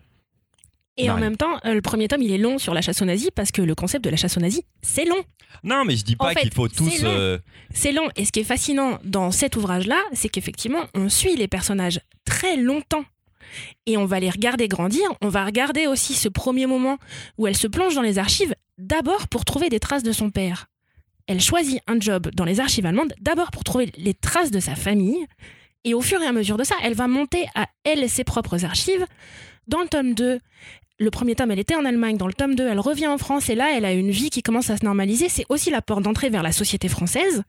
[0.99, 3.07] Et en même temps, euh, le premier tome, il est long sur la chasse aux
[3.07, 5.23] nazis parce que le concept de la chasse aux nazis, c'est long.
[5.65, 6.91] Non, mais je dis En pas fait, qu'il faut tous.
[6.91, 7.11] c'est long.
[7.11, 7.39] euh,
[7.73, 8.09] C'est long.
[8.15, 12.57] Et ce qui est fascinant dans cet ouvrage-là, c'est qu'effectivement, on suit les personnages très
[12.59, 13.05] longtemps.
[13.87, 15.03] Et on va les regarder grandir.
[15.23, 16.99] On va regarder aussi ce premier moment
[17.39, 20.67] où elle se plonge dans les archives, d'abord pour trouver des traces de son père.
[21.27, 24.75] Elle choisit un job dans les archives allemandes, d'abord pour trouver les traces de sa
[24.75, 25.27] famille.
[25.85, 28.65] Et au fur et à mesure de ça, elle va monter à elle ses propres
[28.65, 29.05] archives.
[29.67, 30.41] Dans le tome 2,
[30.99, 32.17] le premier tome, elle était en Allemagne.
[32.17, 34.43] Dans le tome 2, elle revient en France et là, elle a une vie qui
[34.43, 35.29] commence à se normaliser.
[35.29, 37.43] C'est aussi la porte d'entrée vers la société française.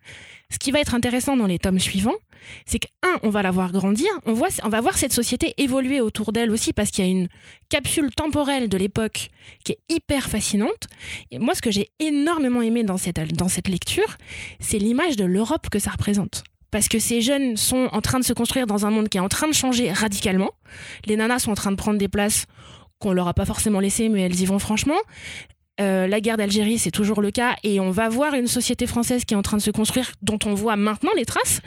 [0.50, 2.16] Ce qui va être intéressant dans les tomes suivants,
[2.66, 5.54] c'est que, un, on va la voir grandir, on, voit, on va voir cette société
[5.58, 7.28] évoluer autour d'elle aussi parce qu'il y a une
[7.70, 9.30] capsule temporelle de l'époque
[9.64, 10.88] qui est hyper fascinante.
[11.32, 14.18] Et moi, ce que j'ai énormément aimé dans cette, dans cette lecture,
[14.60, 16.44] c'est l'image de l'Europe que ça représente.
[16.74, 19.21] Parce que ces jeunes sont en train de se construire dans un monde qui est
[19.21, 20.49] en train de changer radicalement.
[21.05, 22.47] Les nanas sont en train de prendre des places
[22.97, 24.97] qu'on leur a pas forcément laissées, mais elles y vont franchement.
[25.80, 29.24] Euh, la guerre d'Algérie, c'est toujours le cas, et on va voir une société française
[29.24, 31.61] qui est en train de se construire, dont on voit maintenant les traces.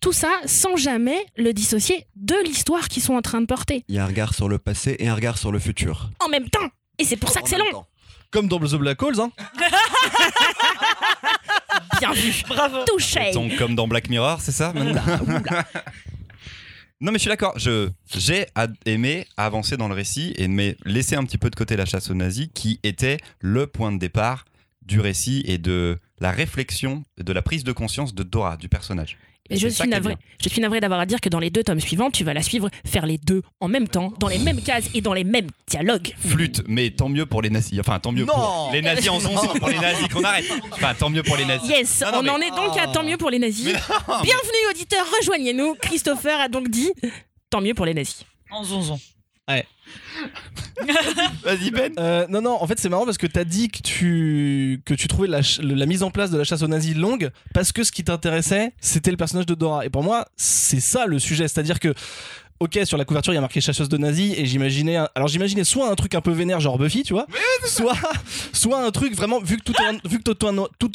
[0.00, 3.84] Tout ça sans jamais le dissocier de l'histoire qu'ils sont en train de porter.
[3.88, 6.08] Il y a un regard sur le passé et un regard sur le futur.
[6.24, 6.68] En même temps
[6.98, 7.84] Et c'est pour ça que c'est long
[8.30, 9.30] Comme dans The Black Holes, hein.
[11.98, 12.84] Bien vu Bravo.
[12.86, 15.02] Touché sont comme dans Black Mirror, c'est ça maintenant
[17.00, 18.46] Non mais je suis d'accord, je j'ai
[18.84, 22.10] aimé avancer dans le récit et mais laisser un petit peu de côté la chasse
[22.10, 24.44] aux nazis qui était le point de départ
[24.82, 29.16] du récit et de la réflexion, de la prise de conscience de Dora, du personnage.
[29.50, 30.24] Et je suis navré, bien.
[30.42, 32.42] je suis navré d'avoir à dire que dans les deux tomes suivants, tu vas la
[32.42, 35.48] suivre faire les deux en même temps, dans les mêmes cases et dans les mêmes
[35.66, 36.12] dialogues.
[36.18, 37.78] Flûte, mais tant mieux pour les nazis.
[37.80, 40.44] Enfin, tant mieux Non pour les nazis en son c'est pour les nazis qu'on arrête.
[40.72, 41.68] Enfin, tant mieux pour les nazis.
[41.68, 43.64] Yes, Non, non, on mais- en est donc à tant mieux pour les nazis.
[43.66, 45.74] Mais non, Bienvenue auditeurs, rejoignez-nous.
[45.80, 46.90] Christopher a donc dit
[47.50, 48.24] tant mieux pour les nazis.
[48.50, 48.98] En zonzon.
[51.44, 51.92] Vas-y Ben.
[51.98, 55.08] Euh, non, non, en fait, c'est marrant parce que t'as dit que tu, que tu
[55.08, 57.82] trouvais la, ch- la mise en place de la chasse aux nazis longue parce que
[57.84, 59.86] ce qui t'intéressait, c'était le personnage de Dora.
[59.86, 61.48] Et pour moi, c'est ça le sujet.
[61.48, 61.94] C'est-à-dire que,
[62.60, 65.28] ok, sur la couverture, il y a marqué chasseuse de nazis et j'imaginais, un- alors
[65.28, 67.26] j'imaginais soit un truc un peu vénère, genre Buffy, tu vois,
[67.66, 67.96] soit,
[68.52, 70.36] soit un truc vraiment, vu que tout est en, vu que tout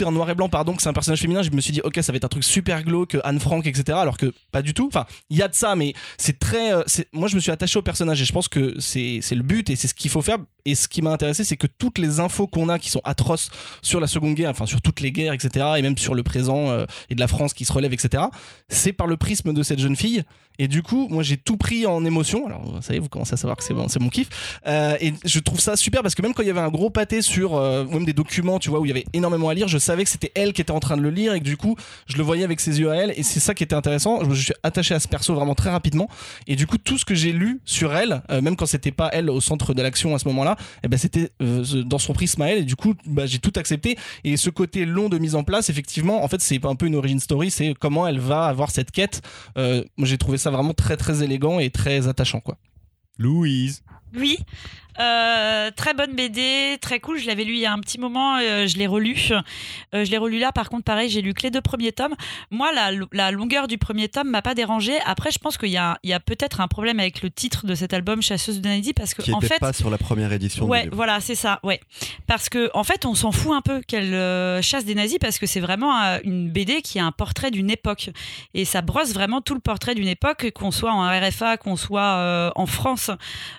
[0.02, 1.82] est en, noir et blanc, pardon, que c'est un personnage féminin, je me suis dit,
[1.84, 3.98] ok, ça va être un truc super glauque, Anne Frank, etc.
[3.98, 4.88] Alors que pas du tout.
[4.88, 6.74] Enfin, il y a de ça, mais c'est très.
[6.74, 6.84] euh,
[7.14, 9.70] moi, je me suis attaché au personnage et je pense que c'est c'est le but
[9.70, 10.38] et c'est ce qu'il faut faire.
[10.66, 13.50] Et ce qui m'a intéressé, c'est que toutes les infos qu'on a qui sont atroces
[13.82, 16.70] sur la Seconde Guerre, enfin sur toutes les guerres, etc., et même sur le présent
[16.70, 18.24] euh, et de la France qui se relève, etc.,
[18.70, 20.24] c'est par le prisme de cette jeune fille.
[20.60, 22.46] Et du coup, moi, j'ai tout pris en émotion.
[22.46, 24.60] Alors, vous savez, vous commencez à savoir que c'est mon kiff.
[24.68, 26.90] Euh, et je trouve ça super parce que même quand il y avait un gros
[26.90, 29.68] pâté sur, euh, même des documents, tu vois, où il y avait énormément à lire,
[29.68, 31.58] je savais que c'était elle qui était en train de le lire et que du
[31.58, 33.14] coup, je le voyais avec ses yeux à elle.
[33.18, 34.24] Et c'est ça qui était intéressant.
[34.24, 36.08] Je me suis attaché à ce perso vraiment très rapidement.
[36.46, 39.10] Et du coup, tout ce que j'ai lu sur elle, euh, même quand c'était pas
[39.12, 40.53] elle au centre de l'action à ce moment-là,
[40.84, 42.60] eh ben c'était euh, dans son prisme à elle.
[42.60, 43.98] Et du coup, bah, j'ai tout accepté.
[44.24, 46.96] Et ce côté long de mise en place, effectivement, en fait, c'est un peu une
[46.96, 47.52] origin story.
[47.52, 49.22] C'est comment elle va avoir cette quête.
[49.58, 52.58] Euh, moi, j'ai trouvé ça vraiment très très élégant et très attachant, quoi.
[53.18, 53.84] Louise.
[54.16, 54.38] Oui.
[55.00, 57.18] Euh, très bonne BD, très cool.
[57.18, 59.16] Je l'avais lu il y a un petit moment, euh, je l'ai relu.
[59.32, 62.16] Euh, je l'ai relu là, par contre, pareil, j'ai lu que les deux premiers tomes.
[62.52, 64.94] Moi, la, la longueur du premier tome m'a pas dérangé.
[65.06, 68.22] Après, je pense qu'il y a, peut-être un problème avec le titre de cet album,
[68.22, 70.66] Chasseuse de Nancy, parce que Qui en fait, pas sur la première édition.
[70.66, 71.80] Ouais, voilà, c'est ça, ouais.
[72.28, 75.46] Parce que en fait, on s'en fout un peu qu'elle chasse des nazis parce que
[75.46, 78.10] c'est vraiment une BD qui a un portrait d'une époque
[78.54, 82.52] et ça brosse vraiment tout le portrait d'une époque, qu'on soit en RFA, qu'on soit
[82.56, 83.12] en France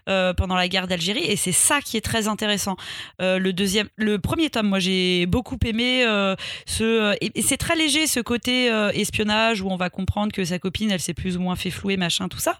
[0.06, 2.76] pendant la guerre d'Algérie et c'est ça qui est très intéressant.
[3.20, 6.34] Euh, le deuxième, le premier tome, moi j'ai beaucoup aimé euh,
[6.66, 10.44] ce et, et c'est très léger ce côté euh, espionnage où on va comprendre que
[10.44, 12.58] sa copine, elle s'est plus ou moins fait flouer, machin, tout ça.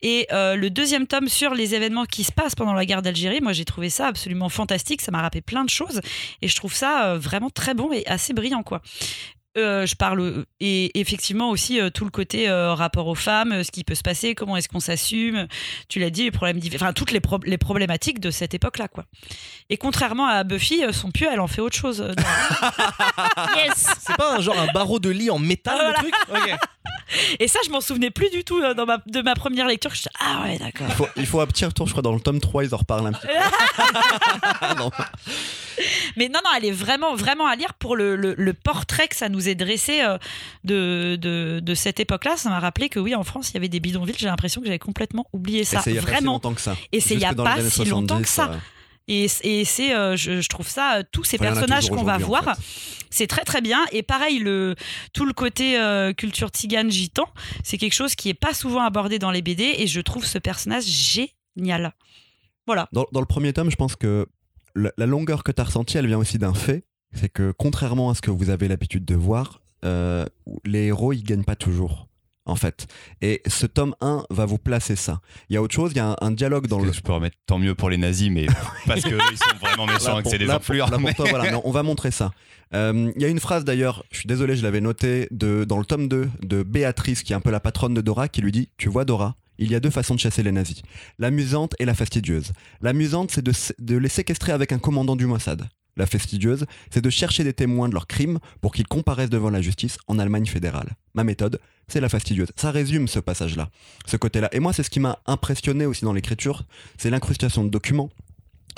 [0.00, 3.40] Et euh, le deuxième tome sur les événements qui se passent pendant la guerre d'Algérie,
[3.40, 5.00] moi j'ai trouvé ça absolument fantastique.
[5.00, 6.00] Ça m'a rappelé plein de choses
[6.40, 8.82] et je trouve ça euh, vraiment très bon et assez brillant quoi.
[9.58, 13.52] Euh, je parle euh, et effectivement aussi euh, tout le côté euh, rapport aux femmes,
[13.52, 15.46] euh, ce qui peut se passer, comment est-ce qu'on s'assume.
[15.90, 19.04] Tu l'as dit, les problèmes, enfin toutes les, pro- les problématiques de cette époque-là quoi.
[19.68, 22.00] Et contrairement à Buffy, euh, son pieu, elle en fait autre chose.
[22.00, 22.22] euh, dans-
[23.56, 25.88] Yes C'est pas un genre un barreau de lit en métal, Voilà.
[25.90, 26.14] le truc.
[27.40, 29.94] Et ça, je m'en souvenais plus du tout euh, dans ma, de ma première lecture.
[29.94, 30.86] Je ah ouais, d'accord.
[30.88, 32.78] Il faut, il faut un petit retour, je crois, dans le tome 3, ils en
[32.78, 33.32] reparlent un petit peu.
[34.78, 34.90] Non.
[36.16, 39.16] Mais non, non, elle est vraiment, vraiment à lire pour le, le- le portrait que
[39.16, 40.18] ça nous est dressé euh,
[40.64, 42.36] de, de, de cette époque-là.
[42.36, 44.14] Ça m'a rappelé que oui, en France, il y avait des bidonvilles.
[44.18, 45.80] J'ai l'impression que j'avais complètement oublié Et ça.
[45.80, 46.76] c'est il y a pas si longtemps que ça.
[46.92, 48.50] Et c'est il y a pas si longtemps que 70, ça.
[48.52, 48.56] euh,
[49.08, 52.16] Et, et c'est, euh, je, je trouve ça, euh, tous ces enfin, personnages qu'on va
[52.16, 52.62] en voir, fait.
[53.10, 53.80] c'est très très bien.
[53.92, 54.74] Et pareil, le,
[55.12, 57.28] tout le côté euh, culture tigane gitan,
[57.64, 60.38] c'est quelque chose qui est pas souvent abordé dans les BD et je trouve ce
[60.38, 61.94] personnage génial.
[62.66, 62.88] Voilà.
[62.92, 64.26] Dans, dans le premier tome, je pense que
[64.74, 66.84] la, la longueur que tu as ressentie, elle vient aussi d'un fait.
[67.12, 69.60] C'est que contrairement à ce que vous avez l'habitude de voir,
[70.64, 72.08] les héros, ils gagnent pas toujours.
[72.44, 72.86] En fait.
[73.20, 75.20] Et ce tome 1 va vous placer ça.
[75.48, 76.92] Il y a autre chose, il y a un, un dialogue dans le.
[76.92, 78.46] Je peux remettre tant mieux pour les nazis, mais
[78.86, 80.90] parce qu'ils sont vraiment méchants et que c'est des enflures.
[80.98, 82.32] mais- voilà, on va montrer ça.
[82.74, 85.78] Euh, Il y a une phrase d'ailleurs, je suis désolé, je l'avais notée de, dans
[85.78, 88.50] le tome 2 de Béatrice, qui est un peu la patronne de Dora, qui lui
[88.50, 90.82] dit Tu vois, Dora, il y a deux façons de chasser les nazis
[91.18, 92.52] l'amusante et la fastidieuse.
[92.80, 95.68] L'amusante, c'est de les séquestrer avec un commandant du Mossad.
[95.96, 99.60] La fastidieuse, c'est de chercher des témoins de leurs crimes pour qu'ils comparaissent devant la
[99.60, 100.96] justice en Allemagne fédérale.
[101.14, 102.48] Ma méthode, c'est la fastidieuse.
[102.56, 103.68] Ça résume ce passage-là,
[104.06, 104.48] ce côté-là.
[104.52, 106.64] Et moi, c'est ce qui m'a impressionné aussi dans l'écriture,
[106.96, 108.10] c'est l'incrustation de documents.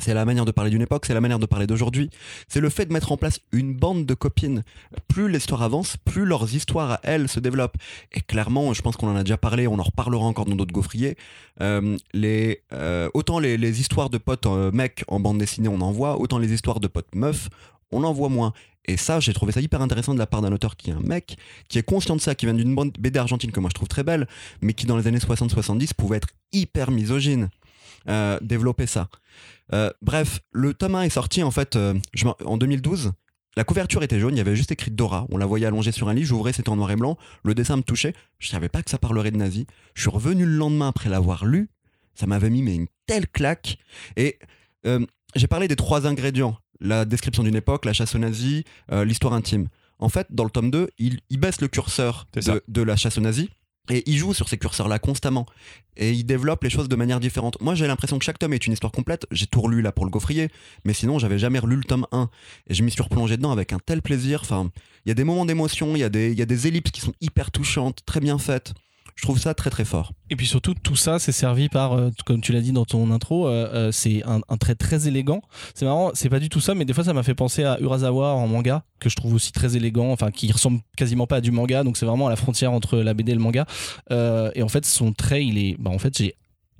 [0.00, 2.10] C'est la manière de parler d'une époque, c'est la manière de parler d'aujourd'hui.
[2.48, 4.62] C'est le fait de mettre en place une bande de copines.
[5.08, 7.76] Plus l'histoire avance, plus leurs histoires à elles se développent.
[8.12, 10.72] Et clairement, je pense qu'on en a déjà parlé, on en reparlera encore dans d'autres
[10.72, 11.16] gaufriers.
[11.60, 15.92] Euh, les, euh, autant les, histoires de potes euh, mecs en bande dessinée, on en
[15.92, 17.48] voit, autant les histoires de potes meufs,
[17.92, 18.52] on en voit moins.
[18.86, 21.00] Et ça, j'ai trouvé ça hyper intéressant de la part d'un auteur qui est un
[21.00, 21.38] mec,
[21.68, 23.88] qui est conscient de ça, qui vient d'une bande BD argentine que moi je trouve
[23.88, 24.26] très belle,
[24.60, 27.48] mais qui dans les années 60-70 pouvait être hyper misogyne.
[28.42, 29.08] Développer ça.
[29.72, 33.12] Euh, bref, le tome 1 est sorti en fait euh, je en 2012.
[33.56, 35.26] La couverture était jaune, il y avait juste écrit Dora.
[35.30, 37.16] On la voyait allongée sur un lit, j'ouvrais, c'était en noir et blanc.
[37.44, 38.12] Le dessin me touchait.
[38.40, 39.66] Je savais pas que ça parlerait de nazi.
[39.94, 41.70] Je suis revenu le lendemain après l'avoir lu.
[42.14, 43.78] Ça m'avait mis mais une telle claque.
[44.16, 44.38] Et
[44.86, 45.06] euh,
[45.36, 49.68] j'ai parlé des trois ingrédients la description d'une époque, la chasse aux nazis, l'histoire intime.
[49.98, 52.26] En fait, dans le tome 2, il, il baisse le curseur
[52.68, 53.48] de la chasse aux nazis.
[53.90, 55.46] Et il joue sur ces curseurs-là constamment.
[55.96, 57.60] Et il développe les choses de manière différente.
[57.60, 59.26] Moi, j'ai l'impression que chaque tome est une histoire complète.
[59.30, 60.48] J'ai tout relu là pour le gaufrier.
[60.84, 62.30] Mais sinon, j'avais jamais relu le tome 1.
[62.66, 64.40] Et je m'y suis replongé dedans avec un tel plaisir.
[64.42, 64.70] Enfin,
[65.04, 66.90] il y a des moments d'émotion, il y, a des- il y a des ellipses
[66.92, 68.72] qui sont hyper touchantes, très bien faites.
[69.14, 70.12] Je trouve ça très très fort.
[70.30, 73.10] Et puis surtout, tout ça, c'est servi par, euh, comme tu l'as dit dans ton
[73.10, 75.40] intro, euh, euh, c'est un, trait très élégant.
[75.74, 77.78] C'est marrant, c'est pas du tout ça, mais des fois, ça m'a fait penser à
[77.80, 81.40] Urasawa en manga, que je trouve aussi très élégant, enfin, qui ressemble quasiment pas à
[81.40, 83.66] du manga, donc c'est vraiment à la frontière entre la BD et le manga.
[84.10, 86.34] Et en fait, son trait, il est, bah, en fait, j'ai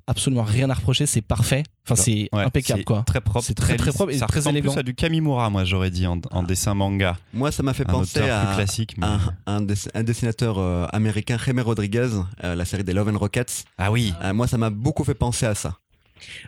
[0.07, 1.63] absolument rien à reprocher, c'est parfait.
[1.85, 3.03] Enfin, c'est Ouais, impeccable, c'est quoi.
[3.05, 4.73] Très propre, C'est très, très propre et ça très ressemble élégant.
[4.73, 7.17] plus à du Kamimura, moi j'aurais dit en, en dessin manga.
[7.33, 8.95] Moi, ça m'a fait Un penser à plus classique.
[8.97, 12.09] mais- un, un dess- un dessinateur euh, américain, Jaime Rodriguez,
[12.43, 13.65] euh, la série des Love and Rockets.
[13.77, 14.13] Ah oui.
[14.23, 15.77] Euh, moi, ça m'a beaucoup fait penser à ça.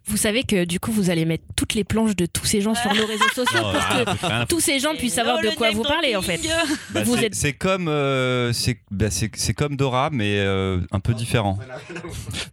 [0.05, 2.74] Vous savez que du coup, vous allez mettre toutes les planches de tous ces gens
[2.76, 4.47] sur nos réseaux sociaux Non, pour rien que à foutre, rien à foutre.
[4.47, 6.39] tous ces gens puissent savoir de quoi vous parlez en fait.
[6.91, 10.80] Bah, Vous c'est- êtes- C'est comme, euh, c'est bah, c'est- c'est comme Dora, mais euh,
[10.91, 11.57] un peu différent.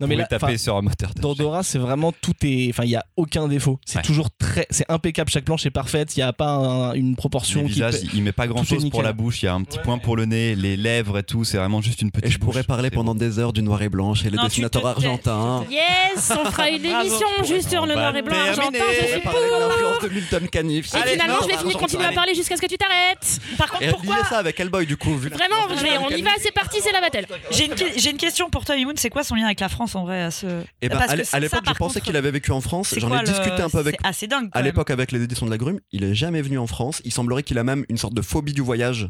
[0.01, 1.35] Non, Vous là, pouvez taper enfin, sur un moteur de Dans.
[1.35, 2.69] Dora, c'est vraiment tout est.
[2.71, 3.79] Enfin, il y a aucun défaut.
[3.87, 4.03] C'est Ouais.
[4.03, 4.67] toujours très.
[4.71, 5.31] C'est impeccable.
[5.31, 6.17] Chaque planche est parfaite.
[6.17, 7.73] Il y a pas un- une proportion Les qui.
[7.75, 9.43] visages, peut- il met pas grand tout est chose pour la bouche.
[9.43, 11.45] Il y a un petit point pour le nez, les lèvres et tout.
[11.45, 12.27] C'est vraiment juste une petite.
[12.29, 12.67] Et je pourrais bouche.
[12.67, 15.01] parler C'est pendant des heures du noir et blanc chez les Non, tu dessinateurs te
[15.01, 15.07] tais.
[15.07, 15.65] argentins.
[15.71, 16.83] Yes, on fera une.
[17.07, 18.79] Émission juste sur le noir et blanc argentin.
[18.91, 20.95] Je suis de Milton Caniff.
[20.95, 23.41] Et finalement, je vais finir continuer à parler jusqu'à ce que tu t'arrêtes.
[23.59, 25.17] Par contre, Et pourquoi lisez ça avec Hellboy du coup.
[25.17, 27.27] vu Vraiment, je vais- on y va, c'est parti, c'est la battle.
[27.51, 28.97] J'ai une, question pour toi, Mimoun.
[28.97, 30.47] C'est quoi son lien avec la France en vrai à ce...
[30.81, 32.95] Eh ben, à l'époque, je pensais qu'il avait vécu en France.
[32.97, 33.97] J'en ai discuté un peu avec.
[34.01, 34.49] C'est assez dingue.
[34.53, 37.01] À l'époque, avec les éditions de la Grume, il est jamais venu en France.
[37.05, 39.09] Il semblerait qu'il a même une sorte de phobie du voyage,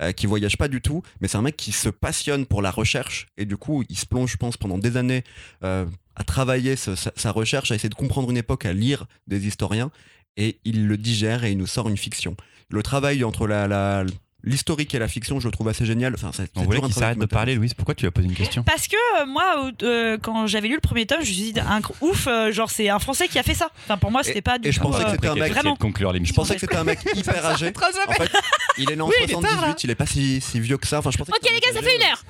[0.00, 1.02] euh, qui voyage pas du tout.
[1.20, 4.06] Mais c'est un mec qui se passionne pour la recherche et du coup, il se
[4.06, 5.24] plonge, je pense, pendant des années
[5.64, 5.86] euh,
[6.20, 9.46] à travailler ce- sa, sa recherche, à essayer de comprendre une époque, à lire des
[9.46, 9.90] historiens
[10.36, 12.36] et il le digère et il nous sort une fiction.
[12.68, 14.04] Le travail entre la, la-
[14.42, 16.14] l'historique et la fiction, je le trouve assez génial.
[16.14, 17.54] Enfin, c'est- On voulait qu'il s'arrête de parler.
[17.54, 17.74] Louise.
[17.74, 18.62] Pourquoi tu as posé une question?
[18.62, 21.60] Parce que euh, moi, euh, quand j'avais lu le premier tome, je me suis dit,
[21.60, 23.70] un, ouf, euh, genre c'est un Français qui a fait ça.
[23.84, 25.72] Enfin, pour moi, c'était pas du et je tout, pensais que c'était un mec- Vraiment.
[25.74, 27.72] de conclure Je pensais que c'était un mec hyper âgé.
[28.08, 28.30] En fait,
[28.78, 29.74] il est né en Oui, il est tard, 78, là.
[29.84, 30.98] il est pas si, si vieux que ça.
[31.00, 32.24] Enfin, je pensais Ok les gars, ça fait une heure.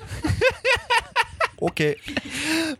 [1.61, 1.83] Ok.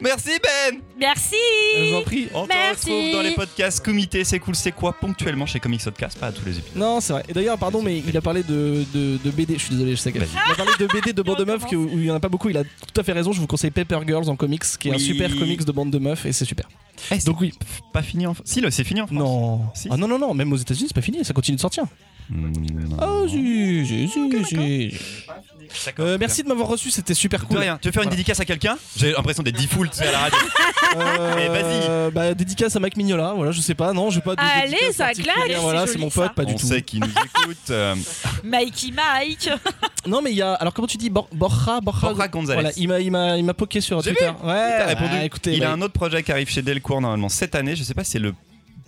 [0.01, 0.79] Merci Ben.
[0.99, 1.35] Merci.
[1.77, 2.27] Je vous en prie.
[2.33, 2.89] On te Merci.
[2.91, 6.31] retrouve dans les podcasts Comité, c'est cool, c'est quoi ponctuellement chez Comics Podcast, pas à
[6.31, 6.77] tous les épisodes.
[6.77, 7.23] Non, c'est vrai.
[7.29, 9.53] Et d'ailleurs, pardon, mais il a parlé de, de, de BD.
[9.53, 10.11] Je suis désolé, je sais.
[10.15, 12.19] Il a parlé de BD de bande de meufs que- où il y en a
[12.19, 12.49] pas beaucoup.
[12.49, 13.31] Il a tout à fait raison.
[13.31, 14.99] Je vous conseille Paper Girls en comics, qui est un Oui.
[15.01, 16.67] super comics de bande de meufs et c'est super.
[17.11, 17.53] Eh, c'est Donc oui.
[17.93, 18.47] pas fini en France.
[18.47, 19.17] Si, là, c'est fini en France.
[19.19, 19.61] Non.
[19.75, 19.87] Si.
[19.91, 20.33] Ah non non non.
[20.33, 21.23] Même aux États-Unis, c'est pas fini.
[21.23, 21.83] Ça continue de sortir.
[23.27, 24.93] Si, si, si, si.
[25.85, 26.05] D'accord.
[26.05, 27.57] Euh, merci de m'avoir reçu, c'était super De cool.
[27.59, 27.77] rien.
[27.81, 30.17] Tu veux faire une dédicace à quelqu'un J'ai l'impression d'être default tu sais, à la
[30.19, 30.39] radio.
[30.97, 32.11] Euh, Eh, vas-y.
[32.11, 34.41] Bah, dédicace à Mike Mignola, voilà, je sais pas, non, j'ai pas de.
[34.41, 36.33] Allez, dédicace ça particulière, claque, Voilà, c'est c'est joli, mon pote, ça.
[36.33, 36.65] pas du On tout.
[36.67, 37.57] sait qui nous écoute.
[37.69, 37.95] euh,
[38.43, 39.49] Mikey Mike.
[40.07, 40.53] Non, mais il y a.
[40.55, 42.55] Alors, comment tu dis Bor- Borja Borja, Borja Gonzalez.
[42.59, 44.31] Voilà, il m'a, il m'a, il m'a poké sur J'ai Twitter.
[44.43, 45.11] Ouais, T'as répondu.
[45.13, 47.75] ah, écoutez, il a un autre projet qui arrive chez Delcourt normalement cette année.
[47.75, 48.33] Je sais pas si c'est le,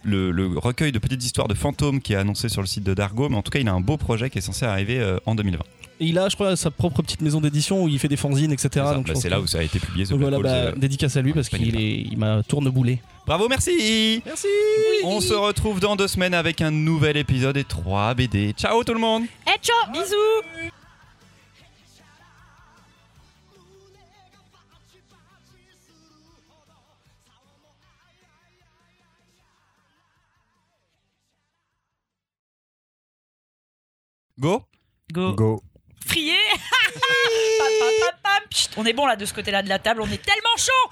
[0.03, 2.93] le, le recueil de petites histoires de fantômes qui est annoncé sur le site de
[2.93, 5.17] Dargo, mais en tout cas, il a un beau projet qui est censé arriver euh,
[5.25, 5.63] en 2020.
[5.99, 8.51] Et il a, je crois, sa propre petite maison d'édition où il fait des fanzines,
[8.51, 8.69] etc.
[8.73, 10.05] C'est Bah, c'est que- là où ça a été publié.
[10.07, 10.71] Donc voilà, bah, euh.
[10.75, 12.99] dédicace à lui parce qu'il est, il m'a tourneboulé.
[13.27, 14.21] Bravo, merci.
[14.25, 14.47] Merci.
[15.05, 18.53] On se retrouve dans deux semaines avec un nouvel épisode et 3 BD.
[18.57, 19.23] Ciao tout le monde.
[19.47, 20.73] Eh, ciao Bisous.
[34.43, 34.65] Go.
[35.13, 35.31] Go.
[35.35, 35.63] Go.
[36.05, 36.35] Frier.
[36.93, 38.43] Pam, pam, pam, pam.
[38.51, 40.01] Chut, on est bon là de ce côté-là de la table.
[40.01, 40.91] On est tellement chaud.